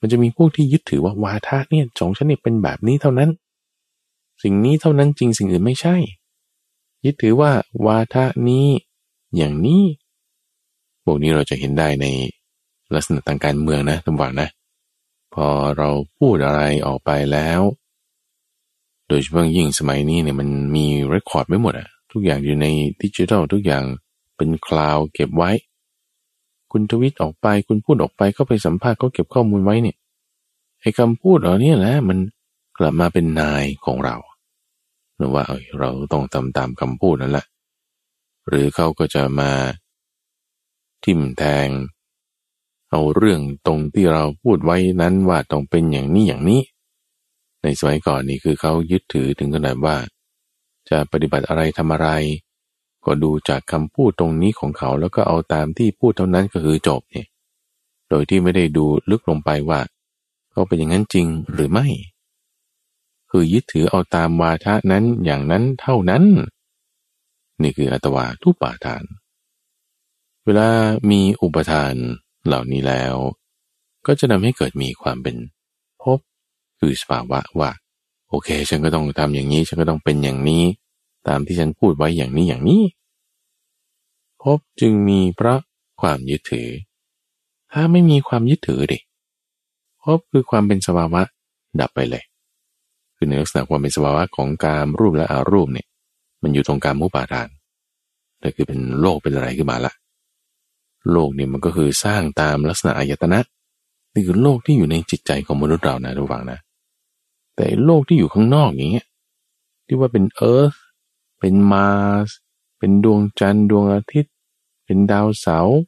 [0.00, 3.30] มันจะมีพวกที่ยึดถือว่าวาทะเนี่ยสองชนิดเป็นแบบนี้เท่านั้น
[4.42, 5.96] สิ่งนี้เท่านั้นจริงสิ่งอื่นไม่ใช่
[7.04, 7.50] ยึดถือว่า
[7.86, 8.66] วาทะนี้
[9.36, 9.82] อย่างนี้
[11.04, 12.06] พวกนี้เราจะเห็นได้ใน
[12.94, 14.48] ลักษณะทางการเมืองนะท่านผู้ฟังนะ
[15.34, 15.46] พอ
[15.78, 15.88] เรา
[16.18, 17.60] พูดอะไรออกไปแล้ว
[19.08, 22.66] โดยเฉพาะยิ่งสมัยนี้เนี่ยมันมี record ไว้หมดอะทุกอย่างอยู่ใน
[23.02, 23.84] ดิจิทัลทุกอย่าง
[24.36, 25.50] เป็น cloud เก็บไว้
[26.72, 29.96] คุณทวีตออกไปคุณพูดออกไปก็ไปสัมภาษณ์เขาเก็บข้อมูลไว้เนี่ย
[30.80, 32.18] ไอ้คำพูดเหล่านี้แหละมัน
[32.78, 34.16] กลับมาเป็นนายของเรา
[35.16, 37.46] หรือว่าเเราต้องทำตามคำพูดนั่นแหละ
[38.48, 39.50] หรือเขาก็จะมา
[41.04, 41.68] ทิมแทง
[42.90, 46.62] เอาเรื่องตรงที่เราพูดไว้นั้นว่าต้องเป็นอย่างนี้อย่างนี้
[47.62, 49.96] ในสมัยก่อนนี่คือเขายึดถือถึงขนาดว่า
[50.88, 52.08] จะปฏิบัติอะไรทำอะไร
[53.04, 57.26] ก็ดูจากคำพูดตรงนี้ของเขาแล้วก็เอาตามที่พูดเท่านั้นก็คือจบเนี่ย
[58.08, 59.80] โดยที่ไม่ได้ดูลึกลงไปว่า
[60.50, 61.86] เขาเป็นอย่างนั้นจริงหรือไม่
[63.30, 66.24] คือยึดถือเอาตามวาทะนั้นอย่างนั้นเท่านั้น
[67.62, 69.04] นี่คืออัตวาทุปาทาน
[70.44, 70.68] เวลา
[71.10, 71.94] มีอุปทาน
[72.46, 73.14] เหล่านี้แล้ว
[74.06, 75.36] ก็จะทำให้เกิดมีความเป็น
[76.02, 76.18] ภพ
[76.78, 77.70] คือสภาวะว่า
[78.28, 80.64] โอเค ฉันก็ต้องทำอย่างนี้ ฉันก็ต้องเป็นอย่างนี้
[81.28, 82.82] ตามที่ฉันพูดไว้อย่างนี้อย่างนี้
[84.42, 85.54] พบจึงมีพระ
[86.00, 86.68] ความยึดถือ
[87.72, 88.98] ถ้าไม่มีความยึดถือดิ
[90.04, 91.22] พบคือความเป็นสภาวะ
[91.80, 92.24] ดับไปเลย
[93.16, 95.86] คือในลักษณะความเป็นสภาวะของการรูปและอารูปเนี่ย
[96.42, 97.48] มันอยู่ตรงการมุปาทาน
[98.40, 99.92] แต่คือเป็นโลกเป็นอะไรขึ้นมาละ
[101.10, 103.40] โลกเนี่ยมันก็คือสร้างตามลักษณะอายตนะ
[104.14, 106.58] นี่คือโลกที่อยู่ในจิตใจของมนุษย์เรานะทุกฝังนะ
[107.56, 109.06] แต่โลกที่อยู่ข้างนอกอย่างเงี้ย
[109.86, 110.74] ที่ว่าเป็นเอิร์ธ
[111.40, 112.30] เป็นมารส
[112.78, 114.32] เป็นดวงจันทร์ดวงอาทิตย์
[114.84, 115.78] เป็นดาวเสาร์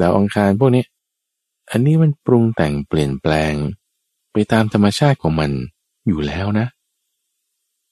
[0.00, 0.84] ดาวอังคารพวกนี้
[1.70, 3.54] อันนี้มันปรุงแต่งเปลี่ยนแปลง
[4.32, 5.50] ไปตามธรรมชาติของมัน
[6.06, 6.66] อยู่แล้วนะ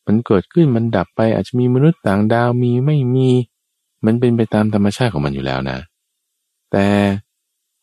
[0.06, 3.28] มันเกิดขึ้นมันดับไปอาจจะมีมนุษย์ต่างดาวมีไม่มี
[4.04, 5.78] มันเป็นไปตามธรรมชาติของมันอยู่แล้วนะ
[6.72, 6.86] แต่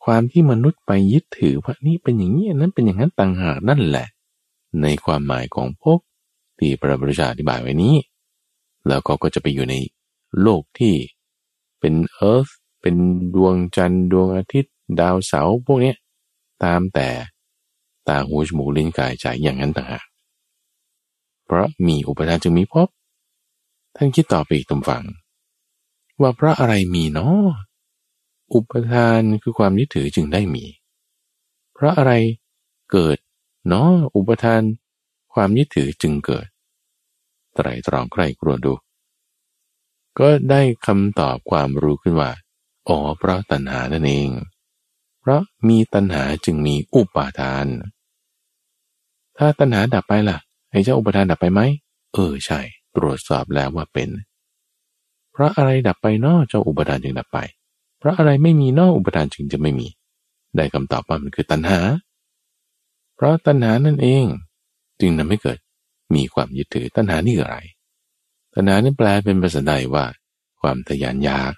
[0.05, 4.07] ความที่มนุษย์ไปยึดถือว่านี่เป็นอย่างนี้นั้นเป็นอย่างนั้นต่างหากนั่นแหละ
[4.81, 5.99] ในความหมายของภพ
[6.59, 7.95] ที่พระบริชาอธิบายไว้นี้
[8.87, 9.75] แล้วเขาก็จะไปอยู่ใน
[10.41, 10.95] โลกที่
[11.79, 12.47] เป็นเอิร์ธ
[12.81, 12.95] เป็น
[13.35, 15.93] ดวงจันทร์ดวงอาทิตย์ ดาวเสาร์พวกนี้
[16.63, 17.09] ตามแต่
[18.07, 20.05] ตาหูจมูกลิ้นกายใจอย่างนั้นต่างหาก
[21.45, 22.87] เพราะมีอุปทานจึงมีภพ
[23.95, 25.03] ท่านคิดต่อไปอีกตรงฝั่ง
[26.21, 27.49] ว่าเพราะอะไรมีเนาะ
[28.53, 30.65] อุปทานคือความยึดถือจึงได้มี
[31.73, 32.13] เพราะอะไร
[32.91, 33.17] เกิด
[33.67, 34.61] เนาะอุปทาน
[35.33, 36.47] ความยึดถือจึงเกิด
[37.55, 38.73] ไตรตรองใครกลัวดู
[40.19, 42.31] ก็ได้คำตอบความรู้ขึ้นว่า
[42.87, 44.29] อ๋อเพราะตัณหานั่นเอง
[45.19, 47.67] เพราะมีตัณหาจึงมีอุปาทาน
[49.37, 50.37] ถ้าตัณหาดับไปล่ะ
[50.71, 51.61] ไอ้เจ้าอุปทานดับไปไหม
[52.13, 52.59] เออใช่
[52.95, 54.09] ตรวจสอบแล้วว่าเป็น
[55.31, 57.39] เพราะอะไรดับไปนอกเจ้าอุปทานจึงดับไป
[57.99, 59.87] เพราะอะไรไม่มีนอกอุปทานจึงจะไม่มี
[60.55, 61.79] ได้คำตอบว่ามันคือตัณหา
[63.15, 64.25] เพราะตัณหานั่นเอง
[64.99, 65.59] จึงทำให้เกิด
[66.15, 67.59] มีความยึดถือตัณหานี่คืออะไร
[68.53, 70.05] ตัณหานี่แปลเป็นภาษาไทยว่า
[70.61, 71.53] ความทยานอยาก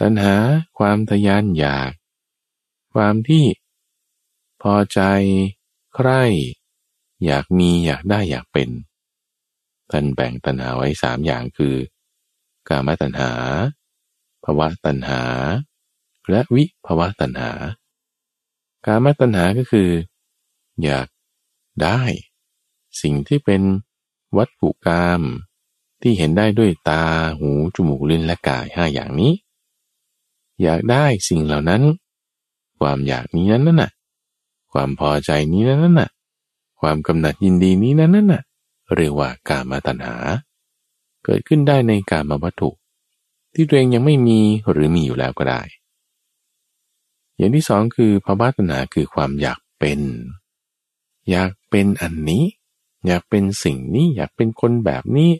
[0.00, 0.34] ตัณหา
[0.78, 1.92] ความทยานอยาก
[2.94, 3.44] ความที่
[4.62, 5.00] พอใจ
[5.94, 6.22] ใคร่
[7.24, 8.68] อยากมีอยากได้อยากเป็น
[9.90, 11.74] ท่านแบ่งตัณหาไว้สามอย่างคือ
[12.68, 13.32] กามตัณหา
[14.58, 15.22] วะตัณหา
[16.30, 17.52] และวิภาวะตัณหา
[18.86, 19.90] กามตัณหาก็คือ
[20.84, 21.08] อยาก
[21.82, 22.00] ได้
[23.02, 23.62] สิ่งที่เป็น
[24.36, 25.22] วัตถุกรรม
[26.02, 27.04] ที่เห็นได้ด้วยตา
[27.38, 29.32] หู จมูกลิ้นและกายห้าอย่างนี้
[30.62, 31.82] อยากได้สิ่งเหล่านั้น
[32.78, 33.90] ความอยากนี้นั้นน่ะ
[34.72, 36.10] ความพอใจนี้นั้นน่ะ
[36.80, 38.42] ความกำหนัดยินดีนี้นั้นน่ะ
[38.94, 40.16] เรียกว่ากามตัณหา
[41.24, 42.70] เกิดขึ้นได้ในกามวัตถุ
[43.54, 44.40] ที่ตัวเองยังไม่มี
[44.70, 45.60] หรือมีอยู่แล้วก็ได้
[47.36, 50.00] อย่างที่สองคือภาวะตัณหาคือความอยากเป็น
[51.30, 52.44] อยากเป็นอันนี้
[53.06, 55.32] อยากเป็นสิ่งนี้อยากเป็นคนแบบนี้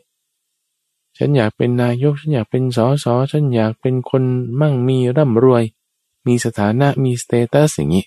[1.17, 4.23] ฉันอยากเป็นนายก ฉันอยากเป็นสอสอฉันอยากเป็นคน
[4.59, 5.63] มั่งมีร่ำรวย
[6.27, 8.05] มีสถานะมีสเตตัสอย่างนี้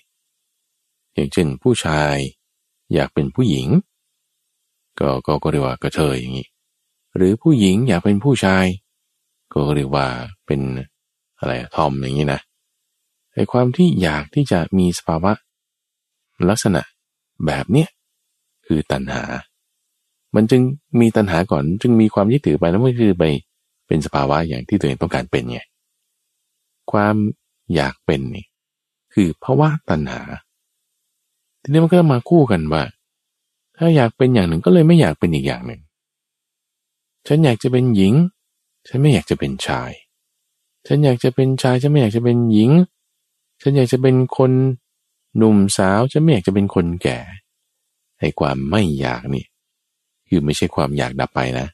[1.13, 2.15] อย่างเช่นผู้ชาย
[2.93, 3.67] อยากเป็นผู้หญิง
[4.99, 6.47] ก็ก็ก็เรียกว่ากระเทยอย่างนี้
[7.15, 8.65] หรือผู้หญิงอยากเป็นผู้ชาย
[9.53, 10.05] ก็เรียกว่า
[10.45, 10.61] เป็น
[11.39, 12.41] อะไรทอมอย่างนี้นะ
[13.33, 15.31] ไอ้ความที่อยากที่จะมีสภาวะ
[16.49, 16.81] ลักษณะ
[17.45, 17.89] แบบเนี้ย
[18.65, 19.23] คือตัณหา
[20.35, 20.61] มันจึง
[20.99, 23.23] มีตัณหาก่อนจึงมีความยึดถือไปแล้วมันคือไป
[23.87, 25.59] เป็นสภาวะอย่างที่ตัวเองต้องการเป็นไง
[26.91, 27.15] ความ
[27.75, 28.45] อยากเป็นนี่
[29.13, 30.21] คือภาวะตัณหา
[31.61, 32.83] ทีนี้มันก็มาคู่กันว่า
[33.77, 35.81] ถ้าอยากเป็นอย่างหนึ่งก็เลยไม่อยากเป็นอีกอย่างหนึ่ง
[37.27, 38.13] ฉันอยากจะเป็นหญิง
[38.87, 39.91] ฉันไม่อยากจะเป็นชาย
[40.87, 42.71] ฉันอยากจะเป็นชาย ฉันไม่อยากจะเป็นหญิง
[43.61, 44.51] ฉันอยากจะเป็นคน
[45.37, 47.19] หนุ่มสาว ฉันไม่อยากจะเป็นคนแก่
[48.19, 49.45] ไอ้ความไม่อยากนี่
[50.27, 51.67] คือไม่ใช่ความอยากดับไปนะ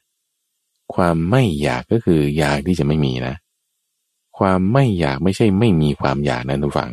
[0.94, 3.34] ความไม่อยากก็คืออยากที่จะไม่มีนะ
[4.38, 6.90] ความไม่อยากไม่ใช่ไม่มีความอยากนะทุกฝัง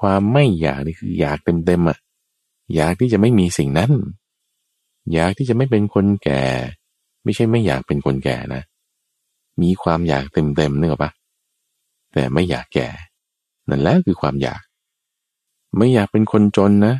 [0.00, 1.98] ความไม่อยากนี่คืออยากเต็มๆอะ
[2.74, 3.92] อยากที่จะไม่มีสิ่งนั้น
[5.12, 6.42] อยากที่จะไม่เป็นคนแก่
[7.24, 8.62] ไม่ใช่ไม่อยากเป็นคนแก่นะ
[9.62, 11.12] มีความอยากเต็มๆนึกออกปะ
[12.12, 12.88] แต่ไม่อยากแก่
[13.68, 14.60] นั่นแหละคือความอยาก
[15.76, 16.94] ไม่อยากเป็นคนจนนะ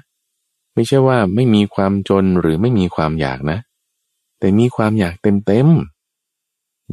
[0.75, 3.59] ไม่ใช่ว่าไม่มีความจนหรือไม่มีความอยากนะ
[4.39, 5.69] แต่มีความอยากเต็มเต็ม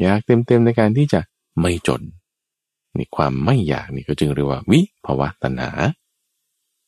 [0.01, 1.19] อยากเต็มเต็มในการที่จะ
[1.59, 2.01] ไม่จน
[2.97, 5.71] นี่ความไม่อยากนี่ก็จึงเรียกว่าวิภาวะตัณหา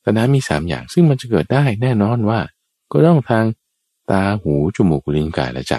[0.05, 2.39] ตัณหามีสามอย่างซึ่งมันจะเกิดได้แน่นอนว่า
[2.91, 3.45] ก็ต้องทาง
[4.11, 5.75] ตาหูจมูกลิ้นกายและใจ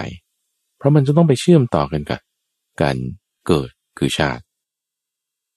[0.77, 2.19] เพราะมันจะต้องไปเชื่อมต่อกันกับ
[2.81, 2.95] การ
[3.47, 3.69] เกิด
[3.99, 4.43] คือชาติ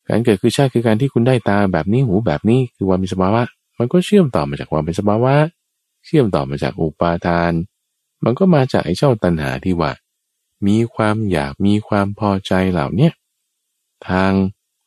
[0.08, 3.42] การเกิดคือชาติคือการที่คุณได้ตาแบบนี้หูแบบนี้คือความีสภาวะ
[3.78, 5.34] มันก็เชื่อมต่อมาจากความเป็นสภาวะ
[6.04, 7.52] เชื่อมต่อมาจากอุปาทาน
[8.24, 9.92] มันก็มาจากไอ้เจ้าตัณหาที่ว่า
[10.66, 13.12] มีความอยากมีความพอใจเหล่าเนี้ย
[14.08, 14.32] ทาง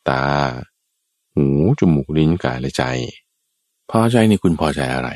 [0.09, 0.25] ตา
[1.35, 1.47] หู
[1.79, 2.83] จมูกลิ้นกายและใจ
[3.91, 5.09] พอใจนี่คุณพอใจอะไร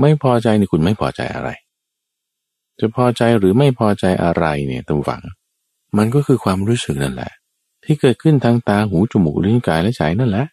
[0.00, 1.50] ไม่พอใจนี่คุณไม่พอใจอะไร
[2.78, 5.22] จะพอใจหรือไม่พอใจอะไรเนี่ยตั้งฝัง
[5.96, 7.32] มันก็คือความรู้สึกนั่นแหละ
[7.84, 10.46] ที่เกิดขึ้นทางตาหูจมูกลิ้นกายและใจนั่นแหละ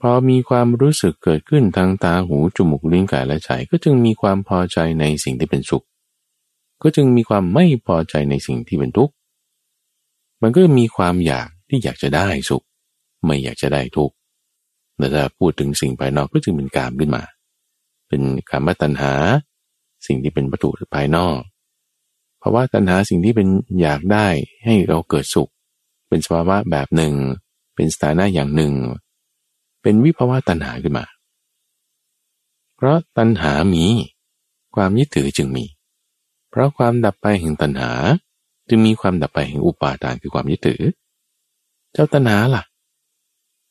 [0.00, 5.84] พอมีความรู้สึกเกิดขึ้นทางตาหูจมูกลิ้นกายและใจก็จึงมีความพอใจในสิ่งที่เป็นสุข
[6.82, 9.14] ก็จึงมีความไม่พอใจในสิ่งที่เป็นทุกข์
[10.42, 12.64] มันก็มีความอยากที่อยากจะได้สุข
[13.24, 14.14] ไม่อยากจะได้ทุกข์
[14.96, 17.22] แต่ถ้าพูดถึงสิ่งภายนอกก็จึงเป็นกามขึ้นมา
[18.08, 19.12] เป็นกามตัณหา
[20.06, 21.38] สิ่งที่เป็นวัตถุภายนอก
[22.44, 23.48] เพราะว่าตัณหาสิ่งที่เป็น
[23.80, 24.26] อยากได้
[24.64, 25.50] ให้เราเกิดสุข
[26.08, 27.14] เป็นสภาวะแบบหนึ่ง
[27.74, 28.72] เป็นสถานะอย่างหนึ่ง
[29.82, 31.04] เป็นวิภาวะตัณหาขึ้นมา
[32.76, 33.84] เพราะตัณหามี
[34.74, 35.64] ความยึดถือจึงมี
[36.50, 37.90] เพราะความดับไปแห่งตัณหา
[38.68, 40.82] จึงมีความดับไปแห่งอุปาทานคือความยึดถือ
[41.92, 42.62] เจ้าตัณหาล่ะ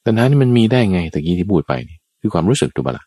[0.06, 3.06] ตัณหานี่มันมีได้ไงตะกี้ที่พูดไปนี่คือความรู้สึกตัวละ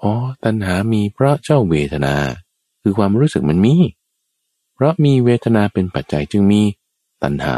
[0.00, 0.12] อ๋อ
[0.44, 2.14] ตัณหามีเพราะเจ้าเวทนา
[2.82, 3.74] คือความรู้สึกมันมี
[4.82, 6.60] ราะมีเวทนาเป็นปัจจัยจึงมี
[7.22, 7.56] ตัณหา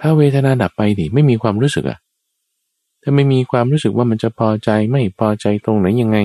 [0.00, 1.98] ถ้าเวทนาดับไปดิไม่มีความรู้สึกอะ
[3.02, 6.18] ถ้าไม่มีความรู้สึกว่ามันจะพอใจไม่พอใจตรงไหนยังไง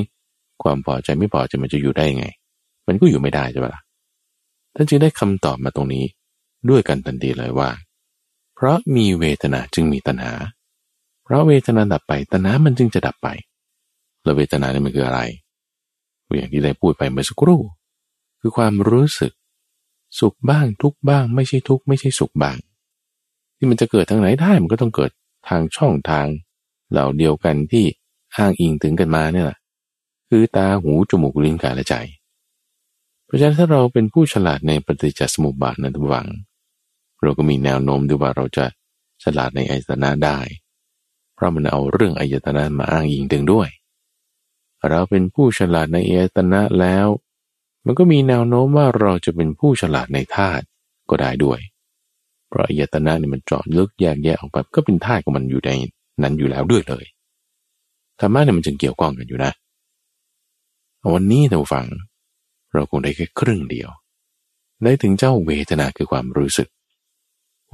[0.64, 2.26] ความพอใจไม่พอใจมันจะอยู่ได้ยังไง
[2.88, 3.82] มันก็อยู่ไม่ได้ใช่ปะล่ะ
[4.76, 6.06] ท่านจึงได้คำตอบมาตรงนี้
[6.70, 7.70] ด้วยกันทันทีเลยว่า
[8.56, 10.34] เพราะมีเวทนาจึงมีตัณหา
[11.24, 13.28] เพราะเวทนาดับไปตัณหามันจึงจะดับไป
[14.24, 15.22] แล้วเวทนาเนี่ยมันคืออะไร
[16.38, 17.60] อย่างที่ได้พูดไปเมื่อสักครู่
[18.40, 19.32] คือความรู้สึก
[20.20, 22.58] สุขบ้างทุกบ้าง ไม่ใช่ทุกไม่ใช่สุขบ้าง
[23.58, 25.12] ที่มันจะเกิดทางไหนได้มันก็ต้องเกิด
[25.50, 26.26] ทางช่องทาง
[26.92, 27.86] เหล่าเดียวกันที่
[28.38, 29.60] อ้างอิงถึงกันมาเนี่ยแหละ
[30.30, 31.96] คือตาหูจมูกลิ้นกายและใจ
[33.26, 36.28] เพราะฉะนั้นถ้าเราเป็นผู้ฉลาดในปฏิจจสมุปบาทนั้นทุกวัง
[37.22, 38.66] เราก็มีแนวโน้มด้วยว่าเราจะ
[39.24, 40.40] ฉลาดในอายตนะได้
[41.34, 43.70] เพราะมันเอาเรื่องอายตนะมาอ้างอิงถึงด้วย
[44.90, 47.08] เราเป็นผู้ฉลาดในอายตนะแล้ว
[47.86, 50.66] มันก็มีแนวโน้มว่าเราจะเป็นผู้ฉลาดในธาตุ
[51.10, 51.60] ก็ได้ด้วย
[52.50, 55.72] เพราะอายตนะนี่มันเจาะลึกแยกแยะออกไปก็เป็นธาตุของมันอยู่ใน
[56.22, 57.06] นั้นอยู่แล้วด้วยเลย
[58.20, 59.52] ธรรมะเนี่ยมันจึงเกี่ยวข้องกันอยู่นะ
[61.14, 61.86] วันนี้เราฟัง
[62.74, 63.90] เราคงได้แค่ครึ่งเดียว
[64.84, 66.70] ได้ถึงเจ้าเวทนาคือความรู้สึก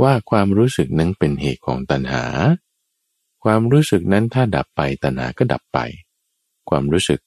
[0.02, 2.24] ว่าความรู้สึกนั้นเป็นเหตุของตัณหา
[3.44, 5.80] ความรู้สึกนั้นถ้าดับไปตัณหาก็ดับไป
[6.70, 7.20] ความรู้สึก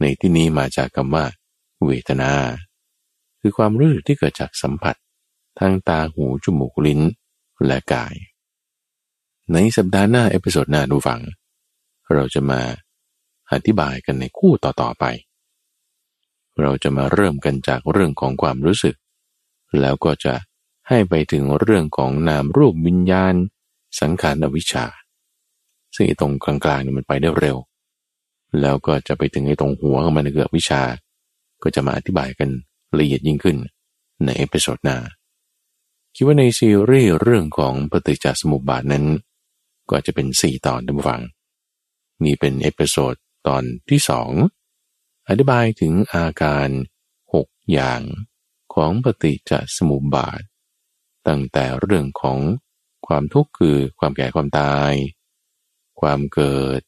[0.00, 1.24] ในที่นี้มาจากคำว่า
[1.86, 2.32] เวทนา
[3.40, 4.96] คือความรู้สึกที่เกิดจากสัมผัส
[5.58, 7.00] ทางตาหูจมูกลิ้น
[7.66, 8.14] และกาย
[9.52, 11.20] ในสัปดาห์หน้า episode หน้าท่านผู้ฟัง
[12.14, 12.60] เราจะมา
[13.52, 15.04] อธิบายกันในคู่ต่อๆไป
[16.60, 18.96] เราจะมาเริ่มกันจากเรื่องของความรู้สึก
[19.80, 20.34] แล้วก็จะ
[20.88, 23.34] ให้ไปถึงเรื่องของนามรูปวิญญาณ
[24.00, 24.86] สังขารอวิชชา
[25.94, 27.56] ซึ่งตรงกลางๆนี่มันไปได้เร็ว
[28.60, 30.82] แล้วก็จะไปถึงไอ้ตรงหัวของมันคืออวิชชา
[31.62, 32.50] ก็จะมาอธิบายกัน
[32.98, 33.56] ละเอียดยิ่งขึ้น
[34.24, 34.98] ใน episode หน้า
[36.14, 39.06] คิดว่าในซีรีส์เรื่องของปฏิจจสมุปบาทนั้น
[39.90, 41.22] ก็จะเป็นสี่ตอนท่านผู้ฟัง
[42.24, 43.14] นี่เป็น episode
[43.46, 44.30] ตอนที่สอง
[45.28, 46.68] อธิบายถึงอาการ
[47.34, 48.02] หกอย่าง
[48.74, 50.40] ของปฏิจจสมุปบาท
[51.28, 52.38] ตั้งแต่เรื่องของ
[53.06, 54.92] ความทุกข์คือความแก่ความตาย
[56.00, 56.80] ความเกิด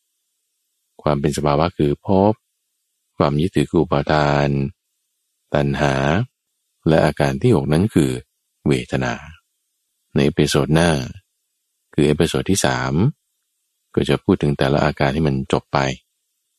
[1.02, 2.32] ความเป็นสภาวะคือภพ
[3.16, 4.48] ความยึดถือคืออุปาทาน
[5.54, 5.94] ตัณหา
[6.88, 8.10] และอาการที่หกนั้นคือ
[8.66, 9.14] เวทนา
[10.14, 10.90] ใน episode หน้า
[11.94, 12.92] คือ episode ที่สาม
[13.94, 15.78] ก็จะพูดถึงแต่ละอาการที่มันจบไป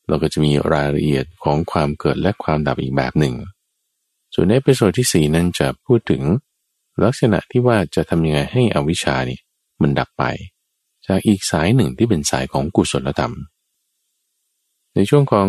[0.08, 3.34] เราก็จะมีรายละเอียดของความเกิดและความดับอีกแบบหนึ่ง
[4.34, 6.22] ส่วนใน episode ที่4นั้นจะพูดถึง
[7.04, 9.38] ลักษณะที่ว่าจะทำยังไงให้อวิชชานี่
[9.82, 10.24] มันดับไป
[11.06, 13.34] จากอีกสายหนึ่งที่เป็นสายของกุศลธรรม
[14.94, 15.48] ในช่วงของ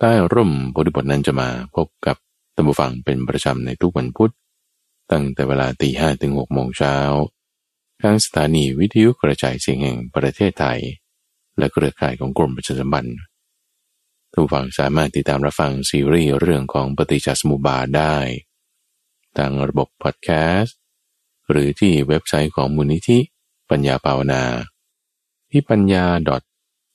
[0.00, 2.16] ใต้ร่มโพธิบทนั้นจะมาพบกับ
[2.54, 4.32] ท่านผู้ฟังเป็นประจำในทุกวันพุธ
[5.10, 6.96] ตั้งแต่เวลาตีห้ถึงหกโมงเช้า
[8.02, 10.80] ทางสถานีวิทยุกระจายเสียงแห่งประเทศไทย
[11.58, 13.18] และเครือข่ายของกรมประชาสัมพันธ์
[14.32, 18.16] ทุกฝั่งสามารถติดตามรับฟังซีรีส์เรื่องของปฏิจจสมุปบาทได้
[19.36, 20.28] ทางระบบพอดแค
[20.58, 20.76] สต์
[21.50, 23.18] หรือที่เว็บไซต์ของมูลนิธิ
[23.70, 24.42] ปัญญาภาวนา
[25.50, 26.06] ที่ปัญญา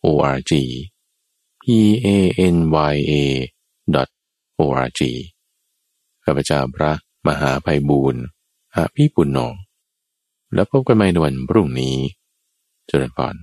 [0.05, 0.51] .org
[1.71, 1.73] p
[2.05, 2.07] a
[2.55, 2.57] n
[2.93, 3.13] y a
[4.59, 5.01] .org
[6.23, 6.91] ข้าพเจ้าพระ
[7.27, 8.23] มหาภัยบูรณ์
[8.75, 9.37] อาภีปุณโญ
[10.53, 11.95] แล้วพบกันใหม่ในวันพรุ่งนี้
[12.87, 13.35] เจริญพร